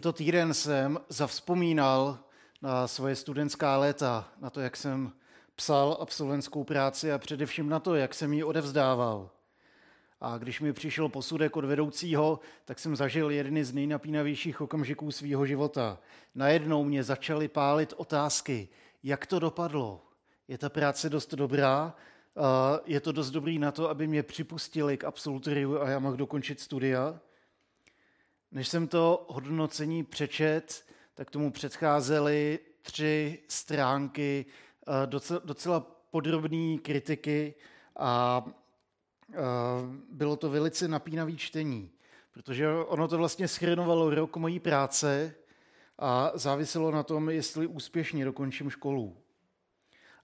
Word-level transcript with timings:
Tento 0.00 0.12
týden 0.12 0.54
jsem 0.54 1.00
zavzpomínal 1.08 2.18
na 2.62 2.88
svoje 2.88 3.16
studentská 3.16 3.76
léta, 3.76 4.28
na 4.40 4.50
to, 4.50 4.60
jak 4.60 4.76
jsem 4.76 5.12
psal 5.54 5.96
absolventskou 6.00 6.64
práci 6.64 7.12
a 7.12 7.18
především 7.18 7.68
na 7.68 7.80
to, 7.80 7.94
jak 7.94 8.14
jsem 8.14 8.32
ji 8.32 8.44
odevzdával. 8.44 9.30
A 10.20 10.38
když 10.38 10.60
mi 10.60 10.72
přišel 10.72 11.08
posudek 11.08 11.56
od 11.56 11.64
vedoucího, 11.64 12.40
tak 12.64 12.78
jsem 12.78 12.96
zažil 12.96 13.30
jedny 13.30 13.64
z 13.64 13.72
nejnapínavějších 13.72 14.60
okamžiků 14.60 15.12
svého 15.12 15.46
života. 15.46 15.98
Najednou 16.34 16.84
mě 16.84 17.04
začaly 17.04 17.48
pálit 17.48 17.94
otázky, 17.96 18.68
jak 19.02 19.26
to 19.26 19.38
dopadlo. 19.38 20.02
Je 20.48 20.58
ta 20.58 20.68
práce 20.68 21.10
dost 21.10 21.34
dobrá? 21.34 21.94
Je 22.84 23.00
to 23.00 23.12
dost 23.12 23.30
dobrý 23.30 23.58
na 23.58 23.72
to, 23.72 23.90
aby 23.90 24.06
mě 24.06 24.22
připustili 24.22 24.96
k 24.96 25.04
absolutoriu 25.04 25.80
a 25.80 25.88
já 25.88 25.98
mohl 25.98 26.16
dokončit 26.16 26.60
studia? 26.60 27.20
Než 28.52 28.68
jsem 28.68 28.88
to 28.88 29.26
hodnocení 29.28 30.04
přečet, 30.04 30.86
tak 31.14 31.30
tomu 31.30 31.50
předcházely 31.52 32.58
tři 32.82 33.38
stránky 33.48 34.46
docela, 35.06 35.40
docela 35.44 35.80
podrobné 36.10 36.78
kritiky 36.78 37.54
a 37.96 38.44
bylo 40.12 40.36
to 40.36 40.50
velice 40.50 40.88
napínavý 40.88 41.36
čtení, 41.36 41.90
protože 42.32 42.68
ono 42.68 43.08
to 43.08 43.18
vlastně 43.18 43.48
schrnovalo 43.48 44.10
rok 44.10 44.36
mojí 44.36 44.60
práce 44.60 45.34
a 45.98 46.32
záviselo 46.34 46.90
na 46.90 47.02
tom, 47.02 47.30
jestli 47.30 47.66
úspěšně 47.66 48.24
dokončím 48.24 48.70
školu. 48.70 49.16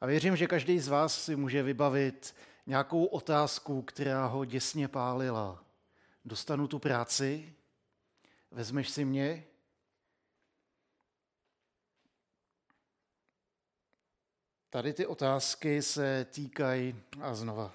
A 0.01 0.07
věřím, 0.07 0.37
že 0.37 0.47
každý 0.47 0.79
z 0.79 0.89
vás 0.89 1.25
si 1.25 1.37
může 1.37 1.63
vybavit 1.63 2.35
nějakou 2.67 3.05
otázku, 3.05 3.83
která 3.83 4.27
ho 4.27 4.45
děsně 4.45 4.89
pálila. 4.89 5.65
Dostanu 6.25 6.69
tu 6.69 6.79
práci? 6.79 7.53
Vezmeš 8.51 8.91
si 8.91 9.05
mě? 9.05 9.47
Tady 14.71 14.93
ty 14.93 15.07
otázky 15.07 15.83
se 15.83 16.25
týkají, 16.25 17.03
a 17.21 17.35
znova, 17.35 17.75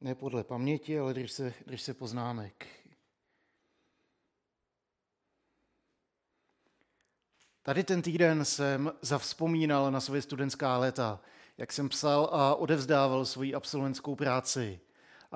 ne 0.00 0.14
podle 0.14 0.44
paměti, 0.44 0.98
ale 0.98 1.12
když 1.12 1.32
se, 1.32 1.54
když 1.66 1.82
se 1.82 1.94
poznámek. 1.94 2.66
Tady 7.62 7.84
ten 7.84 8.02
týden 8.02 8.44
jsem 8.44 8.92
zavzpomínal 9.02 9.90
na 9.90 10.00
svoje 10.00 10.22
studentská 10.22 10.78
léta, 10.78 11.20
jak 11.58 11.72
jsem 11.72 11.88
psal 11.88 12.24
a 12.32 12.54
odevzdával 12.54 13.24
svoji 13.24 13.54
absolventskou 13.54 14.14
práci. 14.14 14.80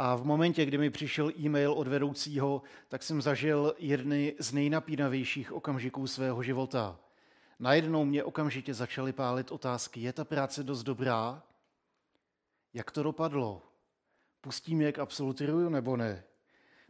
A 0.01 0.17
v 0.17 0.25
momentě, 0.25 0.65
kdy 0.65 0.79
mi 0.79 0.91
přišel 0.91 1.33
e-mail 1.39 1.73
od 1.73 1.89
vedoucího, 1.89 2.63
tak 2.89 3.03
jsem 3.03 3.23
zažil 3.23 3.75
jedny 3.79 4.35
z 4.39 4.53
nejnapínavějších 4.53 5.53
okamžiků 5.53 6.07
svého 6.07 6.43
života. 6.43 6.99
Najednou 7.59 8.05
mě 8.05 8.25
okamžitě 8.25 8.75
začaly 8.75 9.13
pálit 9.13 9.53
otázky, 9.53 10.01
je 10.01 10.13
ta 10.13 10.25
práce 10.25 10.63
dost 10.63 10.83
dobrá? 10.83 11.43
Jak 12.75 12.91
to 12.91 13.03
dopadlo? 13.03 13.63
Pustím 14.41 14.81
je 14.81 14.93
k 14.93 14.99
absolutoriu 14.99 15.69
nebo 15.69 15.97
ne? 15.97 16.25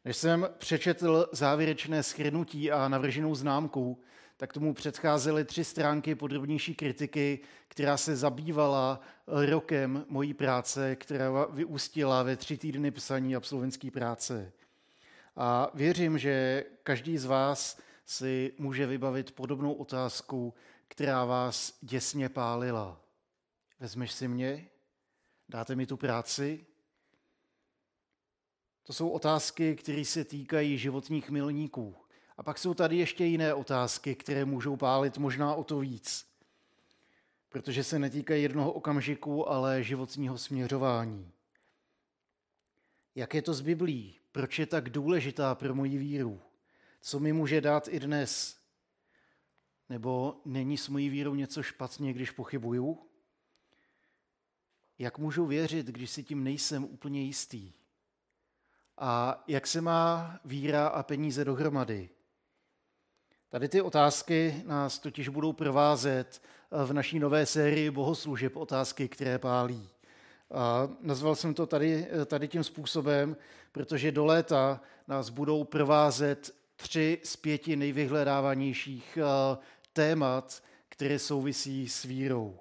Než 0.05 0.17
jsem 0.17 0.49
přečetl 0.59 1.29
závěrečné 1.33 2.03
schrnutí 2.03 2.73
a 2.73 2.89
navrženou 2.89 3.35
známku, 3.35 4.03
tak 4.39 4.53
tomu 4.53 4.75
předcházely 4.75 5.45
tři 5.45 5.65
stránky 5.65 6.15
podrobnější 6.15 6.75
kritiky, 6.75 7.41
která 7.69 7.97
se 7.97 8.17
zabývala 8.17 9.01
rokem 9.27 10.05
mojí 10.09 10.35
práce, 10.35 10.97
která 10.97 11.45
vyústila 11.45 12.23
ve 12.23 12.37
tři 12.37 12.59
týdny 12.59 12.91
psaní 12.91 13.37
absolventské 13.37 13.91
práce. 13.91 14.53
A 15.37 15.71
věřím, 15.75 16.19
že 16.19 16.65
každý 16.83 17.19
z 17.19 17.25
vás 17.25 17.79
si 18.07 18.53
může 18.59 18.87
vybavit 18.87 19.33
podobnou 19.33 19.73
otázku, 19.73 20.55
která 20.89 21.25
vás 21.25 21.79
děsně 21.81 22.29
pálila. 22.29 23.01
Vezmeš 23.81 24.13
si 24.13 24.29
mě? 24.29 24.67
Dáte 25.49 25.77
mi 25.77 25.87
tu 25.87 25.97
práci? 25.97 26.67
To 28.83 28.93
jsou 28.93 29.09
otázky, 29.09 29.77
které 29.77 30.05
se 30.05 30.25
týkají 30.25 30.79
životních 30.79 31.31
milníků. 31.31 31.97
A 32.39 32.43
pak 32.43 32.59
jsou 32.59 32.75
tady 32.75 32.97
ještě 32.97 33.25
jiné 33.25 33.55
otázky, 33.55 34.15
které 34.15 34.45
můžou 34.45 34.77
pálit 34.77 35.19
možná 35.19 35.55
o 35.55 35.65
to 35.65 35.79
víc, 35.79 36.27
protože 37.49 37.85
se 37.85 37.99
netýkají 37.99 38.43
jednoho 38.43 38.73
okamžiku, 38.73 39.49
ale 39.49 39.83
životního 39.83 40.39
směřování. 40.39 41.33
Jak 43.15 43.35
je 43.35 43.43
to 43.43 43.55
s 43.55 43.61
Biblí? 43.61 44.19
Proč 44.33 44.59
je 44.59 44.67
tak 44.67 44.91
důležitá 44.91 45.55
pro 45.55 45.75
moji 45.75 45.99
víru? 45.99 46.41
Co 47.01 47.21
mi 47.21 47.33
může 47.33 47.61
dát 47.61 47.89
i 47.89 48.01
dnes? 48.01 48.59
Nebo 49.89 50.41
není 50.45 50.77
s 50.79 50.89
mojí 50.89 51.09
vírou 51.09 51.35
něco 51.35 51.63
špatně, 51.63 52.13
když 52.13 52.31
pochybuju? 52.31 52.99
Jak 54.99 55.19
můžu 55.19 55.47
věřit, 55.47 55.87
když 55.87 56.11
si 56.11 56.25
tím 56.25 56.45
nejsem 56.45 56.85
úplně 56.85 57.23
jistý? 57.23 57.73
A 58.99 59.45
jak 59.47 59.67
se 59.67 59.81
má 59.81 60.41
víra 60.45 60.87
a 60.87 61.03
peníze 61.03 61.45
dohromady? 61.45 62.11
Tady 63.51 63.69
ty 63.69 63.81
otázky 63.81 64.63
nás 64.67 64.99
totiž 64.99 65.29
budou 65.29 65.53
provázet 65.53 66.43
v 66.71 66.93
naší 66.93 67.19
nové 67.19 67.47
sérii 67.47 67.91
bohoslužeb 67.91 68.57
otázky, 68.57 69.09
které 69.09 69.39
pálí. 69.39 69.89
A 70.51 70.89
nazval 71.01 71.37
jsem 71.37 71.55
to 71.55 71.67
tady, 71.67 72.09
tady 72.27 72.49
tím 72.49 72.65
způsobem, 72.65 73.37
protože 73.73 74.13
do 74.13 74.25
léta 74.25 74.81
nás 75.09 75.29
budou 75.29 75.65
provázet 75.65 76.55
tři 76.77 77.21
z 77.25 77.37
pěti 77.37 77.77
nejvyhledávanějších 77.77 79.19
témat, 79.93 80.63
které 80.89 81.19
souvisí 81.19 81.89
s 81.89 82.03
vírou. 82.03 82.59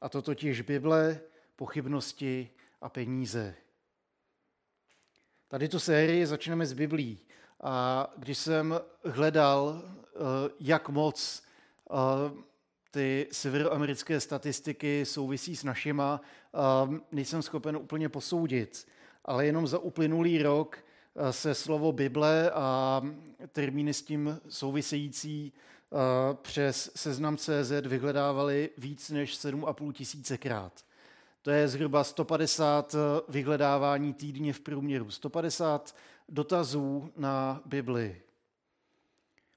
A 0.00 0.08
to 0.08 0.22
totiž 0.22 0.60
Bible, 0.60 1.20
pochybnosti 1.56 2.50
a 2.80 2.88
peníze. 2.88 3.54
Tady 5.48 5.68
tu 5.68 5.78
sérii 5.78 6.26
začneme 6.26 6.66
s 6.66 6.72
Biblí. 6.72 7.18
A 7.64 8.06
když 8.16 8.38
jsem 8.38 8.80
hledal, 9.04 9.82
eh, 9.84 10.18
jak 10.60 10.88
moc 10.88 11.42
eh, 11.90 11.94
ty 12.90 13.28
severoamerické 13.32 14.20
statistiky 14.20 15.04
souvisí 15.04 15.56
s 15.56 15.64
našima, 15.64 16.20
eh, 16.54 16.58
nejsem 17.12 17.42
schopen 17.42 17.76
úplně 17.76 18.08
posoudit. 18.08 18.88
Ale 19.24 19.46
jenom 19.46 19.66
za 19.66 19.78
uplynulý 19.78 20.42
rok 20.42 20.78
se 21.30 21.54
slovo 21.54 21.92
Bible 21.92 22.50
a 22.50 23.02
termíny 23.52 23.94
s 23.94 24.02
tím 24.02 24.40
související 24.48 25.52
přes 26.42 26.90
seznam 26.96 27.36
CZ 27.36 27.72
vyhledávali 27.86 28.70
víc 28.78 29.10
než 29.10 29.34
7,5 29.34 29.92
tisícekrát. 29.92 30.84
To 31.42 31.50
je 31.50 31.68
zhruba 31.68 32.04
150 32.04 32.94
vyhledávání 33.28 34.14
týdně 34.14 34.52
v 34.52 34.60
průměru. 34.60 35.10
150 35.10 35.94
dotazů 36.28 37.12
na 37.16 37.62
Bibli. 37.64 38.22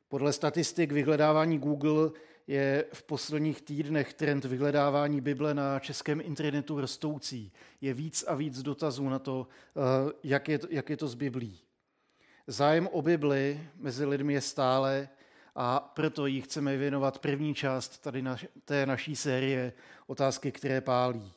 Podle 0.07 0.33
statistik 0.33 0.91
vyhledávání 0.91 1.59
Google 1.59 2.11
je 2.47 2.85
v 2.93 3.03
posledních 3.03 3.61
týdnech 3.61 4.13
trend 4.13 4.45
vyhledávání 4.45 5.21
Bible 5.21 5.53
na 5.53 5.79
českém 5.79 6.21
internetu 6.21 6.81
rostoucí. 6.81 7.51
Je 7.81 7.93
víc 7.93 8.25
a 8.27 8.35
víc 8.35 8.61
dotazů 8.61 9.09
na 9.09 9.19
to, 9.19 9.47
eh, 9.47 10.13
jak 10.23 10.49
je 10.49 10.59
to, 10.59 10.67
jak 10.69 10.89
je 10.89 10.97
to 10.97 11.07
s 11.07 11.15
Biblí. 11.15 11.59
Zájem 12.47 12.87
o 12.87 13.01
Bibli 13.01 13.69
mezi 13.75 14.05
lidmi 14.05 14.33
je 14.33 14.41
stále 14.41 15.09
a 15.55 15.79
proto 15.79 16.25
jí 16.25 16.41
chceme 16.41 16.77
věnovat 16.77 17.19
první 17.19 17.55
část 17.55 17.97
tady 17.97 18.21
na 18.21 18.37
té 18.65 18.85
naší 18.85 19.15
série 19.15 19.73
Otázky, 20.07 20.51
které 20.51 20.81
pálí. 20.81 21.33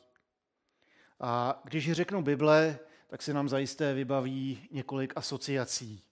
A 1.19 1.61
když 1.63 1.91
řeknu 1.91 2.21
Bible, 2.21 2.79
tak 3.11 3.21
se 3.21 3.33
nám 3.33 3.49
zajisté 3.49 3.93
vybaví 3.93 4.67
několik 4.71 5.13
asociací. 5.15 6.03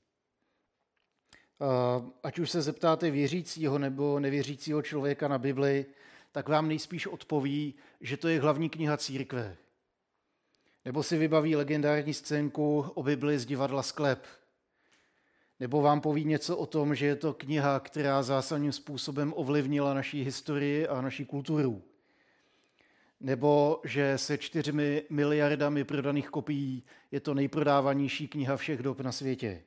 Ať 2.24 2.40
už 2.40 2.52
se 2.52 2.62
zeptáte 2.62 3.12
věřícího 3.12 3.80
nebo 3.80 4.20
nevěřícího 4.20 4.82
člověka 4.82 5.28
na 5.28 5.38
Bibli, 5.38 5.86
tak 6.32 6.50
vám 6.50 6.68
nejspíš 6.68 7.08
odpoví, 7.08 7.74
že 8.02 8.18
to 8.18 8.28
je 8.28 8.42
hlavní 8.42 8.70
kniha 8.70 8.98
církve. 8.98 9.58
Nebo 10.86 11.04
si 11.04 11.18
vybaví 11.18 11.56
legendární 11.56 12.14
scénku 12.14 12.80
o 12.80 13.04
Bibli 13.04 13.40
z 13.40 13.46
divadla 13.46 13.84
Sklep. 13.84 14.26
Nebo 15.60 15.82
vám 15.82 16.02
poví 16.02 16.26
něco 16.26 16.58
o 16.58 16.66
tom, 16.66 16.96
že 16.96 17.06
je 17.06 17.16
to 17.16 17.34
kniha, 17.34 17.80
která 17.80 18.24
zásadním 18.24 18.72
způsobem 18.72 19.34
ovlivnila 19.36 19.94
naší 19.94 20.24
historii 20.24 20.88
a 20.88 21.02
naší 21.02 21.26
kulturu 21.26 21.89
nebo 23.20 23.82
že 23.84 24.18
se 24.18 24.38
čtyřmi 24.38 25.04
miliardami 25.10 25.84
prodaných 25.84 26.30
kopií 26.30 26.84
je 27.12 27.20
to 27.20 27.34
nejprodávanější 27.34 28.28
kniha 28.28 28.58
všech 28.58 28.84
dob 28.84 29.00
na 29.00 29.12
světě. 29.12 29.64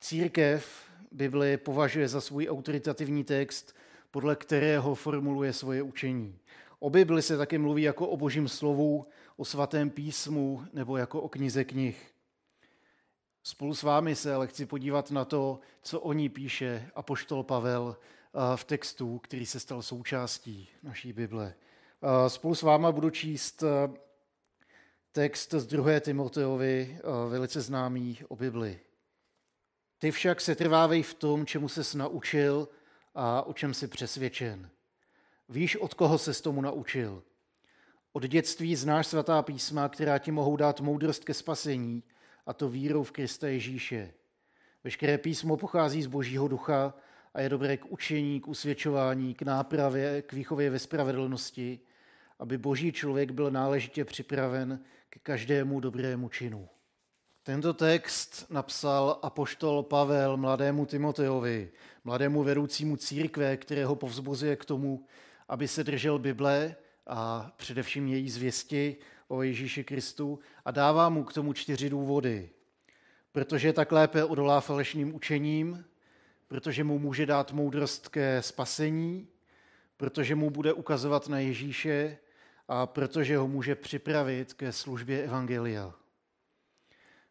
Církev 0.00 0.84
Bibli 1.12 1.56
považuje 1.56 2.08
za 2.08 2.20
svůj 2.20 2.48
autoritativní 2.48 3.24
text, 3.24 3.76
podle 4.10 4.36
kterého 4.36 4.94
formuluje 4.94 5.52
svoje 5.52 5.82
učení. 5.82 6.38
O 6.78 6.90
Bibli 6.90 7.22
se 7.22 7.36
také 7.36 7.58
mluví 7.58 7.82
jako 7.82 8.08
o 8.08 8.16
božím 8.16 8.48
slovu, 8.48 9.06
o 9.36 9.44
svatém 9.44 9.90
písmu 9.90 10.64
nebo 10.72 10.96
jako 10.96 11.20
o 11.20 11.28
knize 11.28 11.64
knih. 11.64 12.11
Spolu 13.44 13.74
s 13.74 13.82
vámi 13.82 14.16
se 14.16 14.34
ale 14.34 14.46
chci 14.46 14.66
podívat 14.66 15.10
na 15.10 15.24
to, 15.24 15.60
co 15.82 16.00
o 16.00 16.12
ní 16.12 16.28
píše 16.28 16.90
apoštol 16.94 17.42
Pavel 17.42 17.96
eh, 17.96 18.56
v 18.56 18.64
textu, 18.64 19.18
který 19.18 19.46
se 19.46 19.60
stal 19.60 19.82
součástí 19.82 20.68
naší 20.82 21.12
Bible. 21.12 21.54
Eh, 21.54 22.30
spolu 22.30 22.54
s 22.54 22.62
váma 22.62 22.92
budu 22.92 23.10
číst 23.10 23.62
eh, 23.62 23.98
text 25.12 25.50
z 25.50 25.66
2. 25.66 26.00
Timoteovi, 26.00 26.98
velice 27.28 27.60
známý 27.60 28.18
o 28.28 28.36
Bibli. 28.36 28.80
Ty 29.98 30.10
však 30.10 30.40
se 30.40 30.54
trvávej 30.54 31.02
v 31.02 31.14
tom, 31.14 31.46
čemu 31.46 31.68
ses 31.68 31.94
naučil 31.94 32.68
a 33.14 33.42
o 33.42 33.52
čem 33.52 33.74
jsi 33.74 33.88
přesvědčen. 33.88 34.70
Víš, 35.48 35.76
od 35.76 35.94
koho 35.94 36.18
ses 36.18 36.40
tomu 36.40 36.60
naučil. 36.60 37.22
Od 38.12 38.22
dětství 38.22 38.76
znáš 38.76 39.06
svatá 39.06 39.42
písma, 39.42 39.88
která 39.88 40.18
ti 40.18 40.30
mohou 40.30 40.56
dát 40.56 40.80
moudrost 40.80 41.24
ke 41.24 41.34
spasení, 41.34 42.02
a 42.46 42.52
to 42.52 42.68
vírou 42.68 43.02
v 43.02 43.12
Krista 43.12 43.48
Ježíše. 43.48 44.12
Veškeré 44.84 45.18
písmo 45.18 45.56
pochází 45.56 46.02
z 46.02 46.06
Božího 46.06 46.48
ducha 46.48 46.94
a 47.34 47.40
je 47.40 47.48
dobré 47.48 47.76
k 47.76 47.86
učení, 47.86 48.40
k 48.40 48.48
usvědčování, 48.48 49.34
k 49.34 49.42
nápravě, 49.42 50.22
k 50.22 50.32
výchově 50.32 50.70
ve 50.70 50.78
spravedlnosti, 50.78 51.80
aby 52.38 52.58
boží 52.58 52.92
člověk 52.92 53.30
byl 53.30 53.50
náležitě 53.50 54.04
připraven 54.04 54.80
k 55.10 55.18
každému 55.22 55.80
dobrému 55.80 56.28
činu. 56.28 56.68
Tento 57.42 57.74
text 57.74 58.46
napsal 58.50 59.18
apoštol 59.22 59.82
Pavel 59.82 60.36
mladému 60.36 60.86
Timoteovi, 60.86 61.70
mladému 62.04 62.42
vedoucímu 62.42 62.96
církve, 62.96 63.56
kterého 63.56 63.96
povzbuzuje 63.96 64.56
k 64.56 64.64
tomu, 64.64 65.06
aby 65.48 65.68
se 65.68 65.84
držel 65.84 66.18
Bible 66.18 66.76
a 67.06 67.52
především 67.56 68.06
její 68.06 68.30
zvěsti 68.30 68.96
o 69.32 69.42
Ježíši 69.42 69.84
Kristu 69.84 70.38
a 70.64 70.70
dává 70.70 71.08
mu 71.08 71.24
k 71.24 71.32
tomu 71.32 71.52
čtyři 71.52 71.90
důvody. 71.90 72.50
Protože 73.32 73.72
tak 73.72 73.92
lépe 73.92 74.24
odolá 74.24 74.60
falešným 74.60 75.14
učením, 75.14 75.84
protože 76.48 76.84
mu 76.84 76.98
může 76.98 77.26
dát 77.26 77.52
moudrost 77.52 78.08
ke 78.08 78.42
spasení, 78.42 79.28
protože 79.96 80.34
mu 80.34 80.50
bude 80.50 80.72
ukazovat 80.72 81.28
na 81.28 81.38
Ježíše 81.38 82.18
a 82.68 82.86
protože 82.86 83.36
ho 83.36 83.48
může 83.48 83.74
připravit 83.74 84.52
ke 84.52 84.72
službě 84.72 85.22
Evangelia. 85.22 85.94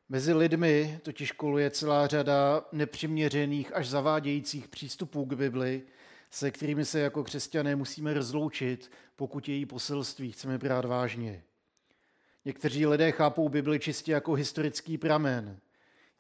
Mezi 0.09 0.33
lidmi 0.33 0.99
totiž 1.03 1.31
koluje 1.31 1.69
celá 1.69 2.07
řada 2.07 2.65
nepřiměřených 2.71 3.75
až 3.75 3.89
zavádějících 3.89 4.67
přístupů 4.67 5.25
k 5.25 5.33
Bibli, 5.33 5.83
se 6.29 6.51
kterými 6.51 6.85
se 6.85 6.99
jako 6.99 7.23
křesťané 7.23 7.75
musíme 7.75 8.13
rozloučit, 8.13 8.91
pokud 9.15 9.49
její 9.49 9.65
poselství 9.65 10.31
chceme 10.31 10.57
brát 10.57 10.85
vážně. 10.85 11.43
Někteří 12.45 12.85
lidé 12.85 13.11
chápou 13.11 13.49
Bibli 13.49 13.79
čistě 13.79 14.11
jako 14.11 14.33
historický 14.33 14.97
pramen, 14.97 15.59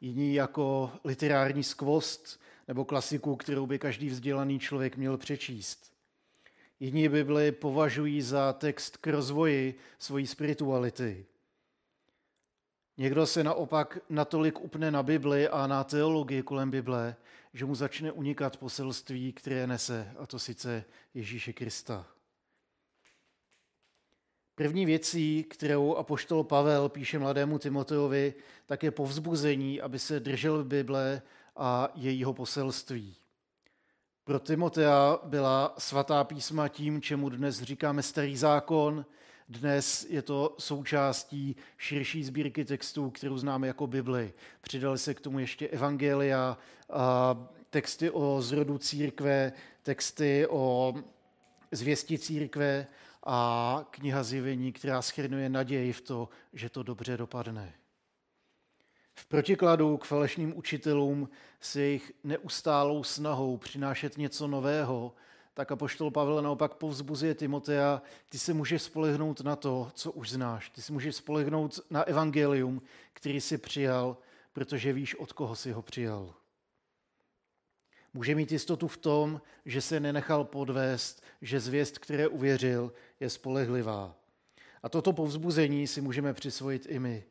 jiní 0.01 0.33
jako 0.33 0.91
literární 1.03 1.63
skvost 1.63 2.41
nebo 2.67 2.85
klasiku, 2.85 3.35
kterou 3.35 3.65
by 3.65 3.79
každý 3.79 4.09
vzdělaný 4.09 4.59
člověk 4.59 4.97
měl 4.97 5.17
přečíst. 5.17 5.93
Jiní 6.79 7.09
Bibli 7.09 7.51
považují 7.51 8.21
za 8.21 8.53
text 8.53 8.97
k 8.97 9.07
rozvoji 9.07 9.77
svojí 9.99 10.27
spirituality. 10.27 11.25
Někdo 12.97 13.25
se 13.25 13.43
naopak 13.43 13.99
natolik 14.09 14.61
upne 14.61 14.91
na 14.91 15.03
Bibli 15.03 15.47
a 15.47 15.67
na 15.67 15.83
teologii 15.83 16.43
kolem 16.43 16.71
Bible, 16.71 17.15
že 17.53 17.65
mu 17.65 17.75
začne 17.75 18.11
unikat 18.11 18.57
poselství, 18.57 19.33
které 19.33 19.67
nese, 19.67 20.13
a 20.19 20.25
to 20.25 20.39
sice 20.39 20.83
Ježíše 21.13 21.53
Krista. 21.53 22.07
První 24.61 24.85
věcí, 24.85 25.43
kterou 25.43 25.95
apoštol 25.95 26.43
Pavel 26.43 26.89
píše 26.89 27.19
mladému 27.19 27.59
Timoteovi, 27.59 28.33
tak 28.65 28.83
je 28.83 28.91
povzbuzení, 28.91 29.81
aby 29.81 29.99
se 29.99 30.19
držel 30.19 30.63
Bible 30.63 31.21
a 31.55 31.89
jejího 31.95 32.33
poselství. 32.33 33.15
Pro 34.23 34.39
Timotea 34.39 35.19
byla 35.23 35.75
svatá 35.77 36.23
písma 36.23 36.67
tím, 36.67 37.01
čemu 37.01 37.29
dnes 37.29 37.61
říkáme 37.61 38.03
starý 38.03 38.37
zákon, 38.37 39.05
dnes 39.49 40.07
je 40.09 40.21
to 40.21 40.55
součástí 40.59 41.55
širší 41.77 42.23
sbírky 42.23 42.65
textů, 42.65 43.09
kterou 43.09 43.37
známe 43.37 43.67
jako 43.67 43.87
Bibli. 43.87 44.33
Přidali 44.61 44.97
se 44.97 45.13
k 45.13 45.21
tomu 45.21 45.39
ještě 45.39 45.67
evangelia, 45.67 46.57
a 46.89 47.37
texty 47.69 48.09
o 48.09 48.41
zrodu 48.41 48.77
církve, 48.77 49.53
texty 49.83 50.47
o 50.49 50.93
zvěsti 51.71 52.17
církve 52.17 52.87
a 53.25 53.85
kniha 53.91 54.23
Zjevení, 54.23 54.71
která 54.71 55.01
schrnuje 55.01 55.49
naději 55.49 55.93
v 55.93 56.01
to, 56.01 56.29
že 56.53 56.69
to 56.69 56.83
dobře 56.83 57.17
dopadne. 57.17 57.73
V 59.15 59.25
protikladu 59.25 59.97
k 59.97 60.05
falešným 60.05 60.57
učitelům 60.57 61.29
s 61.59 61.75
jejich 61.75 62.11
neustálou 62.23 63.03
snahou 63.03 63.57
přinášet 63.57 64.17
něco 64.17 64.47
nového, 64.47 65.13
tak 65.53 65.71
apoštol 65.71 66.11
Pavel 66.11 66.41
naopak 66.41 66.73
povzbuzuje 66.73 67.35
Timotea, 67.35 68.01
ty 68.29 68.39
se 68.39 68.53
můžeš 68.53 68.81
spolehnout 68.81 69.41
na 69.41 69.55
to, 69.55 69.91
co 69.93 70.11
už 70.11 70.29
znáš. 70.29 70.69
Ty 70.69 70.81
se 70.81 70.93
můžeš 70.93 71.15
spolehnout 71.15 71.79
na 71.89 72.03
evangelium, 72.03 72.81
který 73.13 73.41
jsi 73.41 73.57
přijal, 73.57 74.17
protože 74.53 74.93
víš, 74.93 75.15
od 75.15 75.33
koho 75.33 75.55
jsi 75.55 75.71
ho 75.71 75.81
přijal. 75.81 76.33
Může 78.13 78.35
mít 78.35 78.51
jistotu 78.51 78.87
v 78.87 78.97
tom, 78.97 79.41
že 79.65 79.81
se 79.81 79.99
nenechal 79.99 80.43
podvést, 80.43 81.23
že 81.41 81.59
zvěst, 81.59 81.99
které 81.99 82.27
uvěřil, 82.27 82.93
je 83.21 83.29
spolehlivá. 83.29 84.15
A 84.83 84.89
toto 84.89 85.13
povzbuzení 85.13 85.87
si 85.87 86.01
můžeme 86.01 86.33
přisvojit 86.33 86.85
i 86.89 86.99
my. 86.99 87.23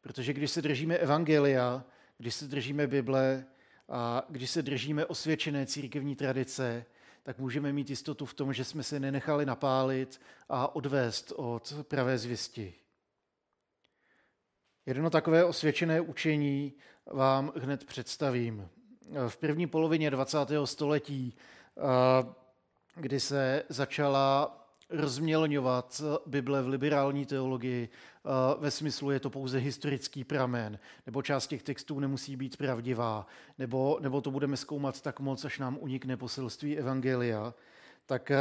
Protože 0.00 0.32
když 0.32 0.50
se 0.50 0.62
držíme 0.62 0.96
evangelia, 0.96 1.84
když 2.18 2.34
se 2.34 2.46
držíme 2.46 2.86
Bible 2.86 3.46
a 3.88 4.22
když 4.28 4.50
se 4.50 4.62
držíme 4.62 5.06
osvědčené 5.06 5.66
církevní 5.66 6.16
tradice, 6.16 6.84
tak 7.22 7.38
můžeme 7.38 7.72
mít 7.72 7.90
jistotu 7.90 8.26
v 8.26 8.34
tom, 8.34 8.52
že 8.52 8.64
jsme 8.64 8.82
se 8.82 9.00
nenechali 9.00 9.46
napálit 9.46 10.20
a 10.48 10.74
odvést 10.76 11.32
od 11.36 11.72
pravé 11.82 12.18
zvěsti. 12.18 12.74
Jedno 14.86 15.10
takové 15.10 15.44
osvědčené 15.44 16.00
učení 16.00 16.72
vám 17.06 17.52
hned 17.56 17.84
představím. 17.84 18.68
V 19.28 19.36
první 19.36 19.66
polovině 19.66 20.10
20. 20.10 20.38
století, 20.64 21.36
kdy 22.94 23.20
se 23.20 23.64
začala 23.68 24.60
rozmělňovat 24.90 26.02
Bible 26.26 26.62
v 26.62 26.68
liberální 26.68 27.26
teologii 27.26 27.88
ve 28.58 28.70
smyslu, 28.70 29.10
je 29.10 29.20
to 29.20 29.30
pouze 29.30 29.58
historický 29.58 30.24
pramen, 30.24 30.78
nebo 31.06 31.22
část 31.22 31.46
těch 31.46 31.62
textů 31.62 32.00
nemusí 32.00 32.36
být 32.36 32.56
pravdivá, 32.56 33.26
nebo, 33.58 33.98
nebo 34.00 34.20
to 34.20 34.30
budeme 34.30 34.56
zkoumat 34.56 35.00
tak 35.00 35.20
moc, 35.20 35.44
až 35.44 35.58
nám 35.58 35.78
unikne 35.80 36.16
poselství 36.16 36.78
Evangelia, 36.78 37.54
tak 38.06 38.32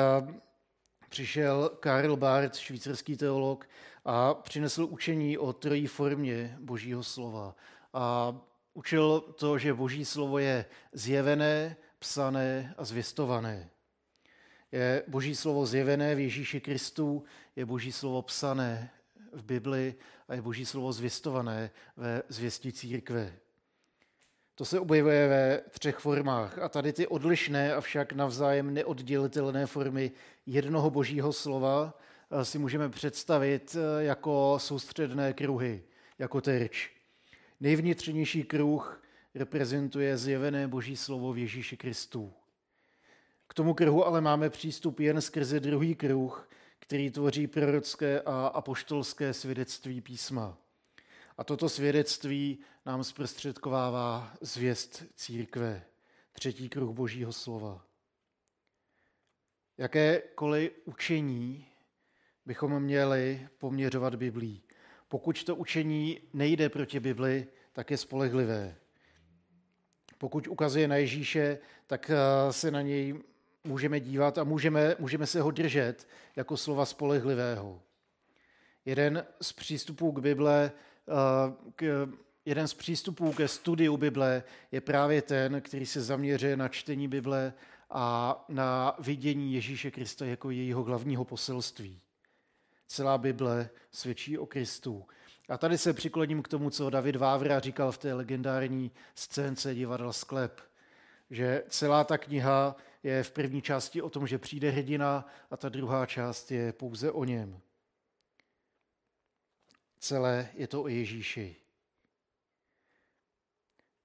přišel 1.09 1.69
Karl 1.79 2.15
Barth, 2.15 2.57
švýcarský 2.57 3.17
teolog, 3.17 3.69
a 4.05 4.33
přinesl 4.33 4.87
učení 4.89 5.37
o 5.37 5.53
trojí 5.53 5.87
formě 5.87 6.57
Božího 6.59 7.03
slova. 7.03 7.55
A 7.93 8.35
učil 8.73 9.19
to, 9.21 9.57
že 9.57 9.73
Boží 9.73 10.05
slovo 10.05 10.37
je 10.37 10.65
zjevené, 10.93 11.75
psané 11.99 12.73
a 12.77 12.85
zvěstované 12.85 13.69
je 14.73 15.03
Boží 15.07 15.35
slovo 15.35 15.65
zjevené 15.65 16.15
v 16.15 16.19
Ježíši 16.19 16.61
Kristu, 16.61 17.23
je 17.55 17.65
Boží 17.65 17.91
slovo 17.91 18.21
psané 18.21 18.89
v 19.31 19.43
Bibli 19.43 19.95
a 20.27 20.33
je 20.33 20.41
Boží 20.41 20.65
slovo 20.65 20.93
zvěstované 20.93 21.71
ve 21.97 22.23
zvěstí 22.29 22.71
církve. 22.71 23.33
To 24.55 24.65
se 24.65 24.79
objevuje 24.79 25.27
ve 25.27 25.61
třech 25.69 25.97
formách. 25.97 26.59
A 26.59 26.69
tady 26.69 26.93
ty 26.93 27.07
odlišné, 27.07 27.73
avšak 27.73 28.13
navzájem 28.13 28.73
neoddělitelné 28.73 29.65
formy 29.65 30.11
jednoho 30.45 30.89
božího 30.89 31.33
slova 31.33 31.99
eh, 32.31 32.45
si 32.45 32.59
můžeme 32.59 32.89
představit 32.89 33.75
eh, 33.75 34.03
jako 34.03 34.55
soustředné 34.57 35.33
kruhy, 35.33 35.83
jako 36.19 36.41
terč. 36.41 36.91
Nejvnitřnější 37.59 38.43
kruh 38.43 39.03
reprezentuje 39.35 40.17
zjevené 40.17 40.67
boží 40.67 40.97
slovo 40.97 41.33
v 41.33 41.37
Ježíši 41.37 41.77
Kristu. 41.77 42.33
K 43.47 43.53
tomu 43.53 43.73
kruhu 43.73 44.05
ale 44.05 44.21
máme 44.21 44.49
přístup 44.49 44.99
jen 44.99 45.21
skrze 45.21 45.59
druhý 45.59 45.95
kruh, 45.95 46.49
který 46.79 47.11
tvoří 47.11 47.47
prorocké 47.47 48.21
a 48.21 48.47
apoštolské 48.47 49.33
svědectví 49.33 50.01
písma. 50.01 50.57
A 51.37 51.43
toto 51.43 51.69
svědectví 51.69 52.59
nám 52.85 53.03
zprostředkovává 53.03 54.33
zvěst 54.41 55.03
církve, 55.15 55.85
třetí 56.31 56.69
kruh 56.69 56.95
Božího 56.95 57.33
slova. 57.33 57.85
Jakékoliv 59.77 60.71
učení 60.85 61.65
bychom 62.45 62.79
měli 62.79 63.47
poměřovat 63.57 64.15
Biblí. 64.15 64.63
Pokud 65.07 65.43
to 65.43 65.55
učení 65.55 66.21
nejde 66.33 66.69
proti 66.69 66.99
Bibli, 66.99 67.47
tak 67.73 67.91
je 67.91 67.97
spolehlivé. 67.97 68.75
Pokud 70.17 70.47
ukazuje 70.47 70.87
na 70.87 70.95
Ježíše, 70.95 71.59
tak 71.87 72.09
eh, 72.09 72.53
se 72.53 72.71
na 72.71 72.81
něj 72.81 73.23
můžeme 73.63 73.99
dívat 73.99 74.37
a 74.37 74.43
můžeme, 74.43 74.95
můžeme 74.99 75.27
se 75.27 75.41
ho 75.41 75.51
držet 75.51 76.07
jako 76.35 76.57
slova 76.57 76.85
spolehlivého. 76.85 77.81
Jeden 78.85 79.25
z 79.41 79.53
přístupů 79.53 80.11
k 80.11 80.19
Bible, 80.19 80.71
eh, 81.09 81.71
k 81.75 82.09
jeden 82.45 82.67
z 82.67 82.73
přístupů 82.73 83.33
ke 83.33 83.47
studiu 83.47 83.97
Bible 83.97 84.43
je 84.71 84.81
právě 84.81 85.21
ten, 85.21 85.61
který 85.61 85.85
se 85.85 86.01
zaměřuje 86.01 86.57
na 86.57 86.67
čtení 86.67 87.07
Bible 87.07 87.53
a 87.89 88.45
na 88.49 88.95
vidění 88.99 89.53
Ježíše 89.53 89.91
Krista 89.91 90.25
jako 90.25 90.49
jejího 90.49 90.83
hlavního 90.83 91.25
poselství. 91.25 92.01
Celá 92.87 93.17
Bible 93.17 93.69
svědčí 93.91 94.37
o 94.37 94.45
Kristu. 94.45 95.05
A 95.49 95.57
tady 95.57 95.77
se 95.77 95.93
přikloním 95.93 96.43
k 96.43 96.47
tomu, 96.47 96.69
co 96.69 96.89
David 96.89 97.15
Vávra 97.15 97.59
říkal 97.59 97.91
v 97.91 97.97
té 97.97 98.13
legendární 98.13 98.91
scénce 99.15 99.75
divadla 99.75 100.13
Sklep, 100.13 100.61
že 101.29 101.63
celá 101.69 102.03
ta 102.03 102.17
kniha 102.17 102.75
je 103.03 103.23
v 103.23 103.31
první 103.31 103.61
části 103.61 104.01
o 104.01 104.09
tom, 104.09 104.27
že 104.27 104.37
přijde 104.37 104.69
hrdina 104.69 105.25
a 105.51 105.57
ta 105.57 105.69
druhá 105.69 106.05
část 106.05 106.51
je 106.51 106.73
pouze 106.73 107.11
o 107.11 107.23
něm. 107.23 107.61
Celé 109.99 110.49
je 110.53 110.67
to 110.67 110.83
o 110.83 110.87
Ježíši. 110.87 111.55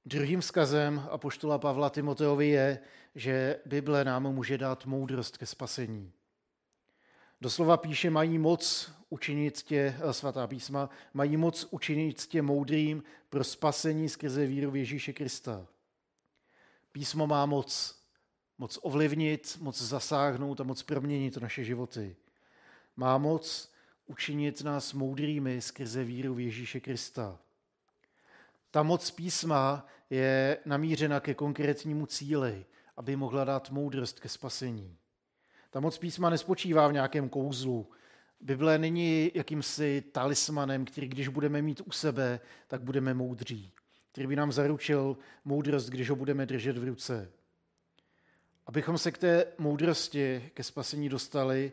Druhým 0.06 0.40
vzkazem 0.40 1.08
apoštola 1.10 1.58
Pavla 1.58 1.90
Timoteovi 1.90 2.48
je, 2.48 2.78
že 3.14 3.60
Bible 3.66 4.04
nám 4.04 4.34
může 4.34 4.58
dát 4.58 4.86
moudrost 4.86 5.36
ke 5.36 5.46
spasení. 5.46 6.12
Doslova 7.40 7.76
píše, 7.76 8.10
mají 8.10 8.38
moc 8.38 8.92
učinit 9.08 9.62
tě, 9.62 9.96
eh, 10.00 10.12
svatá 10.12 10.46
písma, 10.46 10.90
mají 11.14 11.36
moc 11.36 11.66
učinit 11.70 12.26
tě 12.26 12.42
moudrým 12.42 13.02
pro 13.28 13.44
spasení 13.44 14.08
skrze 14.08 14.46
víru 14.46 14.70
v 14.70 14.76
Ježíše 14.76 15.12
Krista. 15.12 15.66
Písmo 16.92 17.26
má 17.26 17.46
moc, 17.46 17.97
moc 18.58 18.78
ovlivnit, 18.82 19.58
moc 19.60 19.82
zasáhnout 19.82 20.60
a 20.60 20.64
moc 20.64 20.82
proměnit 20.82 21.36
naše 21.36 21.64
životy. 21.64 22.16
Má 22.96 23.18
moc 23.18 23.72
učinit 24.06 24.60
nás 24.60 24.92
moudrými 24.92 25.60
skrze 25.60 26.04
víru 26.04 26.34
v 26.34 26.40
Ježíše 26.40 26.80
Krista. 26.80 27.38
Ta 28.70 28.82
moc 28.82 29.10
písma 29.10 29.86
je 30.10 30.58
namířena 30.64 31.20
ke 31.20 31.34
konkrétnímu 31.34 32.06
cíli, 32.06 32.66
aby 32.96 33.16
mohla 33.16 33.44
dát 33.44 33.70
moudrost 33.70 34.20
ke 34.20 34.28
spasení. 34.28 34.96
Ta 35.70 35.80
moc 35.80 35.98
písma 35.98 36.30
nespočívá 36.30 36.88
v 36.88 36.92
nějakém 36.92 37.28
kouzlu. 37.28 37.90
Bible 38.40 38.78
není 38.78 39.30
jakýmsi 39.34 40.02
talismanem, 40.12 40.84
který 40.84 41.08
když 41.08 41.28
budeme 41.28 41.62
mít 41.62 41.80
u 41.84 41.90
sebe, 41.90 42.40
tak 42.66 42.82
budeme 42.82 43.14
moudří. 43.14 43.72
Který 44.12 44.26
by 44.26 44.36
nám 44.36 44.52
zaručil 44.52 45.16
moudrost, 45.44 45.88
když 45.88 46.10
ho 46.10 46.16
budeme 46.16 46.46
držet 46.46 46.78
v 46.78 46.84
ruce. 46.84 47.32
Abychom 48.68 48.98
se 48.98 49.12
k 49.12 49.18
té 49.18 49.46
moudrosti, 49.58 50.50
ke 50.54 50.62
spasení 50.62 51.08
dostali, 51.08 51.72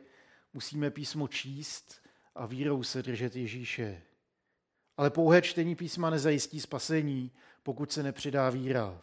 musíme 0.54 0.92
písmo 0.92 1.28
číst 1.28 2.02
a 2.36 2.46
vírou 2.46 2.84
se 2.84 3.04
držet 3.04 3.36
Ježíše. 3.36 4.02
Ale 4.98 5.10
pouhé 5.10 5.42
čtení 5.42 5.76
písma 5.76 6.10
nezajistí 6.10 6.62
spasení, 6.62 7.32
pokud 7.64 7.92
se 7.92 8.04
nepřidá 8.04 8.50
víra. 8.50 9.02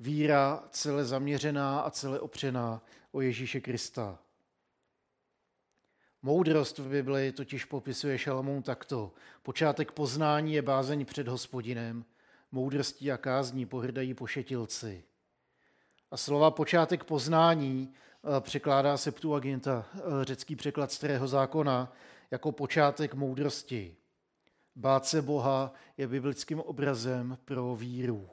Víra 0.00 0.68
celé 0.70 1.04
zaměřená 1.04 1.80
a 1.80 1.90
celé 1.90 2.20
opřená 2.20 2.82
o 3.12 3.20
Ježíše 3.20 3.60
Krista. 3.60 4.18
Moudrost 6.22 6.78
v 6.78 6.88
Bibli 6.88 7.32
totiž 7.32 7.64
popisuje 7.64 8.18
Šalamón 8.18 8.62
takto. 8.62 9.12
Počátek 9.42 9.92
poznání 9.92 10.54
je 10.54 10.62
bázeň 10.62 11.04
před 11.04 11.28
hospodinem, 11.28 12.04
moudrostí 12.52 13.12
a 13.12 13.16
kázní 13.16 13.66
pohrdají 13.66 14.14
pošetilci. 14.14 15.04
A 16.10 16.16
slova 16.16 16.50
počátek 16.50 17.04
poznání 17.04 17.92
eh, 17.92 18.40
překládá 18.40 18.96
se 18.96 19.12
Ptuaginta, 19.12 19.86
eh, 19.94 20.24
řecký 20.24 20.56
překlad 20.56 20.92
starého 20.92 21.28
zákona, 21.28 21.92
jako 22.30 22.52
počátek 22.52 23.14
moudrosti. 23.14 23.96
Bát 24.76 25.06
se 25.06 25.22
Boha 25.22 25.72
je 25.96 26.08
biblickým 26.08 26.60
obrazem 26.60 27.38
pro 27.44 27.76
víru. 27.76 28.28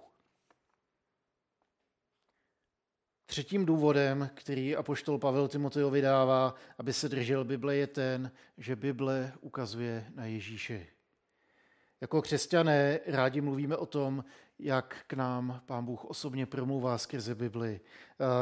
Třetím 3.25 3.65
důvodem, 3.65 4.29
který 4.33 4.75
apoštol 4.75 5.19
Pavel 5.19 5.47
Timotejovi 5.47 6.01
dává, 6.01 6.55
aby 6.77 6.93
se 6.93 7.09
držel 7.09 7.43
Bible, 7.43 7.75
je 7.75 7.87
ten, 7.87 8.31
že 8.57 8.75
Bible 8.75 9.33
ukazuje 9.41 10.05
na 10.15 10.25
Ježíše. 10.25 10.87
Jako 12.01 12.21
křesťané 12.21 12.99
rádi 13.05 13.41
mluvíme 13.41 13.77
o 13.77 13.85
tom, 13.85 14.23
jak 14.59 14.95
k 15.07 15.13
nám 15.13 15.61
Pán 15.65 15.85
Bůh 15.85 16.05
osobně 16.05 16.45
promluvá 16.45 16.97
skrze 16.97 17.35
Bibli, 17.35 17.79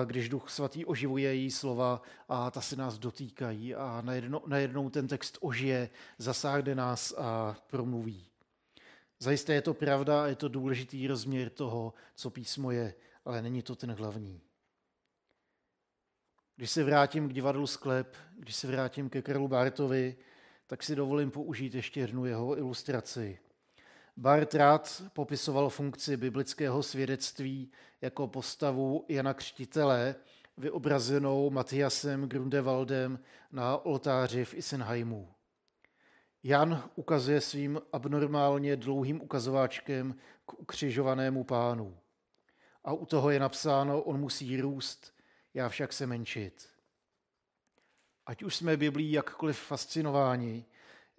když 0.05 0.29
Duch 0.29 0.49
Svatý 0.49 0.85
oživuje 0.85 1.35
její 1.35 1.51
slova 1.51 2.01
a 2.29 2.51
ta 2.51 2.61
se 2.61 2.75
nás 2.75 2.97
dotýkají 2.97 3.75
a 3.75 4.01
najednou, 4.05 4.41
najednou 4.47 4.89
ten 4.89 5.07
text 5.07 5.37
ožije, 5.41 5.89
zasáhne 6.17 6.75
nás 6.75 7.13
a 7.17 7.57
promluví. 7.67 8.27
Zajisté 9.19 9.53
je 9.53 9.61
to 9.61 9.73
pravda 9.73 10.23
a 10.23 10.27
je 10.27 10.35
to 10.35 10.47
důležitý 10.47 11.07
rozměr 11.07 11.49
toho, 11.49 11.93
co 12.15 12.29
písmo 12.29 12.71
je, 12.71 12.93
ale 13.25 13.41
není 13.41 13.61
to 13.61 13.75
ten 13.75 13.91
hlavní. 13.91 14.41
Když 16.55 16.71
se 16.71 16.83
vrátím 16.83 17.29
k 17.29 17.33
divadlu 17.33 17.67
Sklep, 17.67 18.15
když 18.37 18.55
se 18.55 18.67
vrátím 18.67 19.09
ke 19.09 19.21
Karlu 19.21 19.47
Bartovi, 19.47 20.15
tak 20.67 20.83
si 20.83 20.95
dovolím 20.95 21.31
použít 21.31 21.75
ještě 21.75 21.99
jednu 21.99 22.25
jeho 22.25 22.57
ilustraci. 22.57 23.39
Bart 24.17 24.53
rád 24.53 25.03
popisoval 25.13 25.69
funkci 25.69 26.17
biblického 26.17 26.83
svědectví 26.83 27.71
jako 28.01 28.27
postavu 28.27 29.05
Jana 29.09 29.33
Křtitele, 29.33 30.15
vyobrazenou 30.57 31.49
Matiasem 31.49 32.29
Grundewaldem 32.29 33.19
na 33.51 33.77
oltáři 33.77 34.45
v 34.45 34.53
Isenheimu. 34.53 35.33
Jan 36.43 36.89
ukazuje 36.95 37.41
svým 37.41 37.81
abnormálně 37.93 38.75
dlouhým 38.75 39.21
ukazováčkem 39.21 40.15
k 40.45 40.59
ukřižovanému 40.59 41.43
pánu. 41.43 41.97
A 42.83 42.93
u 42.93 43.05
toho 43.05 43.29
je 43.29 43.39
napsáno, 43.39 44.01
on 44.01 44.19
musí 44.19 44.61
růst, 44.61 45.13
já 45.53 45.69
však 45.69 45.93
se 45.93 46.07
menšit. 46.07 46.69
Ať 48.25 48.43
už 48.43 48.55
jsme 48.55 48.77
Biblí 48.77 49.11
jakkoliv 49.11 49.59
fascinováni, 49.59 50.65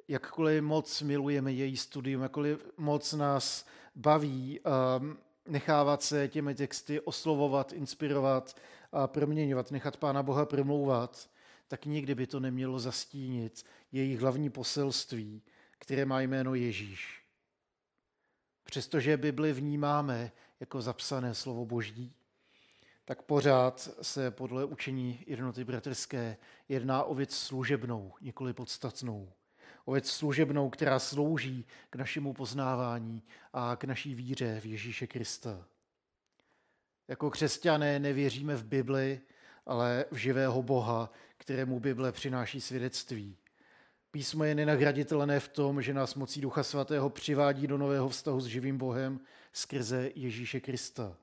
jakkoliv 0.08 0.62
moc 0.62 1.02
milujeme 1.02 1.52
její 1.52 1.76
studium, 1.76 2.22
jakkoliv 2.22 2.66
moc 2.76 3.12
nás 3.12 3.66
baví 3.94 4.60
um, 4.60 5.18
nechávat 5.48 6.02
se 6.02 6.28
těmi 6.28 6.54
texty 6.54 7.00
oslovovat, 7.00 7.72
inspirovat 7.72 8.56
a 8.92 9.06
proměňovat, 9.06 9.70
nechat 9.70 9.96
Pána 9.96 10.22
Boha 10.22 10.46
promlouvat, 10.46 11.30
tak 11.68 11.84
nikdy 11.84 12.14
by 12.14 12.26
to 12.26 12.40
nemělo 12.40 12.78
zastínit 12.78 13.66
jejich 13.92 14.20
hlavní 14.20 14.50
poselství, 14.50 15.42
které 15.78 16.04
má 16.04 16.20
jméno 16.20 16.54
Ježíš. 16.54 17.22
Přestože 18.64 19.16
Bibli 19.16 19.52
vnímáme 19.52 20.32
jako 20.60 20.82
zapsané 20.82 21.34
slovo 21.34 21.66
Boží, 21.66 22.14
tak 23.04 23.22
pořád 23.22 23.88
se 24.02 24.30
podle 24.30 24.64
učení 24.64 25.24
jednoty 25.26 25.64
bratrské 25.64 26.36
jedná 26.68 27.04
o 27.04 27.14
věc 27.14 27.36
služebnou, 27.36 28.14
nikoli 28.20 28.52
podstatnou. 28.52 29.32
O 29.88 29.92
věc 29.92 30.10
služebnou, 30.10 30.70
která 30.70 30.98
slouží 30.98 31.64
k 31.90 31.96
našemu 31.96 32.32
poznávání 32.32 33.22
a 33.52 33.76
k 33.76 33.84
naší 33.84 34.14
víře 34.14 34.60
v 34.60 34.66
Ježíše 34.66 35.06
Krista. 35.06 35.66
Jako 37.08 37.30
křesťané 37.30 37.98
nevěříme 37.98 38.56
v 38.56 38.64
Bibli, 38.64 39.20
ale 39.66 40.04
v 40.10 40.16
živého 40.16 40.62
Boha, 40.62 41.12
kterému 41.36 41.80
Bible 41.80 42.12
přináší 42.12 42.60
svědectví. 42.60 43.36
Písmo 44.10 44.44
je 44.44 44.54
nenahraditelné 44.54 45.40
v 45.40 45.48
tom, 45.48 45.82
že 45.82 45.94
nás 45.94 46.14
mocí 46.14 46.40
Ducha 46.40 46.62
Svatého 46.62 47.10
přivádí 47.10 47.66
do 47.66 47.78
nového 47.78 48.08
vztahu 48.08 48.40
s 48.40 48.46
živým 48.46 48.78
Bohem 48.78 49.20
skrze 49.52 50.10
Ježíše 50.14 50.60
Krista. 50.60 51.16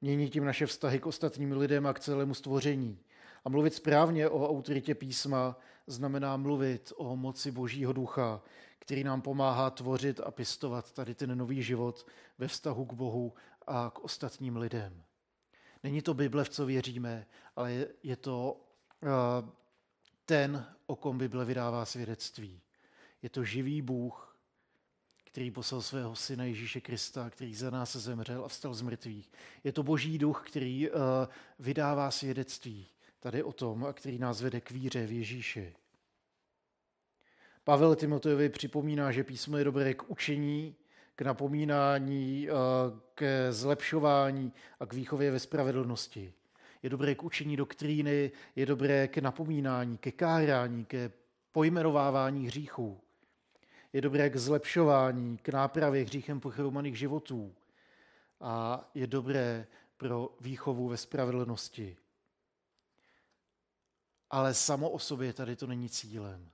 Mění 0.00 0.30
tím 0.30 0.44
naše 0.44 0.66
vztahy 0.66 0.98
k 0.98 1.06
ostatním 1.06 1.52
lidem 1.52 1.86
a 1.86 1.92
k 1.92 2.00
celému 2.00 2.34
stvoření. 2.34 2.98
A 3.44 3.48
mluvit 3.48 3.74
správně 3.74 4.28
o 4.28 4.48
autoritě 4.48 4.94
písma 4.94 5.58
znamená 5.86 6.36
mluvit 6.36 6.92
o 6.96 7.16
moci 7.16 7.50
Božího 7.50 7.92
ducha, 7.92 8.42
který 8.78 9.04
nám 9.04 9.22
pomáhá 9.22 9.70
tvořit 9.70 10.20
a 10.20 10.30
pěstovat 10.30 10.92
tady 10.92 11.14
ten 11.14 11.38
nový 11.38 11.62
život 11.62 12.06
ve 12.38 12.48
vztahu 12.48 12.84
k 12.84 12.92
Bohu 12.92 13.34
a 13.66 13.90
k 13.94 13.98
ostatním 13.98 14.56
lidem. 14.56 15.02
Není 15.82 16.02
to 16.02 16.14
Bible, 16.14 16.44
v 16.44 16.48
co 16.48 16.66
věříme, 16.66 17.26
ale 17.56 17.86
je 18.02 18.16
to 18.16 18.60
uh, 19.02 19.48
ten, 20.24 20.66
o 20.86 20.96
kom 20.96 21.18
Bible 21.18 21.44
vydává 21.44 21.84
svědectví. 21.84 22.60
Je 23.22 23.28
to 23.28 23.44
živý 23.44 23.82
Bůh, 23.82 24.38
který 25.24 25.50
poslal 25.50 25.82
svého 25.82 26.16
syna 26.16 26.44
Ježíše 26.44 26.80
Krista, 26.80 27.30
který 27.30 27.54
za 27.54 27.70
nás 27.70 27.96
zemřel 27.96 28.44
a 28.44 28.48
vstal 28.48 28.74
z 28.74 28.82
mrtvých. 28.82 29.32
Je 29.64 29.72
to 29.72 29.82
boží 29.82 30.18
duch, 30.18 30.44
který 30.46 30.90
uh, 30.90 30.96
vydává 31.58 32.10
svědectví 32.10 32.88
tady 33.22 33.42
o 33.42 33.52
tom 33.52 33.84
a 33.84 33.92
který 33.92 34.18
nás 34.18 34.42
vede 34.42 34.60
k 34.60 34.70
víře 34.70 35.06
v 35.06 35.12
Ježíši. 35.12 35.74
Pavel 37.64 37.94
Timotejovi 37.94 38.48
připomíná, 38.48 39.12
že 39.12 39.24
písmo 39.24 39.56
je 39.56 39.64
dobré 39.64 39.94
k 39.94 40.10
učení, 40.10 40.74
k 41.14 41.22
napomínání, 41.22 42.48
uh, 42.50 42.56
k 43.14 43.52
zlepšování 43.52 44.52
a 44.80 44.86
k 44.86 44.92
výchově 44.92 45.30
ve 45.30 45.38
spravedlnosti. 45.38 46.32
Je 46.82 46.90
dobré 46.90 47.14
k 47.14 47.22
učení 47.22 47.56
doktríny, 47.56 48.30
je 48.56 48.66
dobré 48.66 49.08
k 49.08 49.18
napomínání, 49.18 49.98
ke 49.98 50.12
kárání, 50.12 50.84
ke 50.84 51.10
pojmenovávání 51.52 52.46
hříchů 52.46 53.00
Je 53.92 54.00
dobré 54.00 54.30
k 54.30 54.36
zlepšování, 54.36 55.38
k 55.38 55.48
nápravě 55.48 56.04
hříchem 56.04 56.40
pochromaných 56.40 56.98
životů. 56.98 57.54
A 58.40 58.84
je 58.94 59.06
dobré 59.06 59.66
pro 59.96 60.34
výchovu 60.40 60.88
ve 60.88 60.96
spravedlnosti. 60.96 61.96
Ale 64.32 64.54
samo 64.54 64.90
o 64.90 64.98
sobě 64.98 65.32
tady 65.32 65.56
to 65.56 65.66
není 65.66 65.88
cílem. 65.88 66.50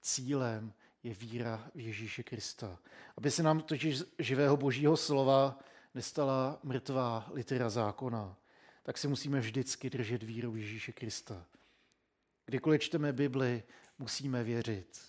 Cílem 0.00 0.72
je 1.02 1.14
víra 1.14 1.70
v 1.74 1.80
Ježíše 1.80 2.22
Krista. 2.22 2.78
Aby 3.16 3.30
se 3.30 3.42
nám 3.42 3.60
totiž 3.60 4.02
živého 4.18 4.56
božího 4.56 4.96
slova 4.96 5.58
nestala 5.94 6.58
mrtvá 6.62 7.30
litera 7.32 7.70
zákona, 7.70 8.36
tak 8.82 8.98
si 8.98 9.08
musíme 9.08 9.40
vždycky 9.40 9.90
držet 9.90 10.22
víru 10.22 10.50
v 10.52 10.56
Ježíše 10.56 10.92
Krista. 10.92 11.46
Kdykoliv 12.46 12.82
čteme 12.82 13.12
Bibli, 13.12 13.62
musíme 13.98 14.44
věřit. 14.44 15.00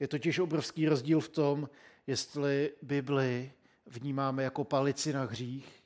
Je 0.00 0.08
totiž 0.08 0.38
obrovský 0.38 0.88
rozdíl 0.88 1.20
v 1.20 1.28
tom, 1.28 1.68
jestli 2.06 2.72
Bibli 2.82 3.52
vnímáme 3.86 4.42
jako 4.42 4.64
palici 4.64 5.12
na 5.12 5.24
hřích, 5.24 5.83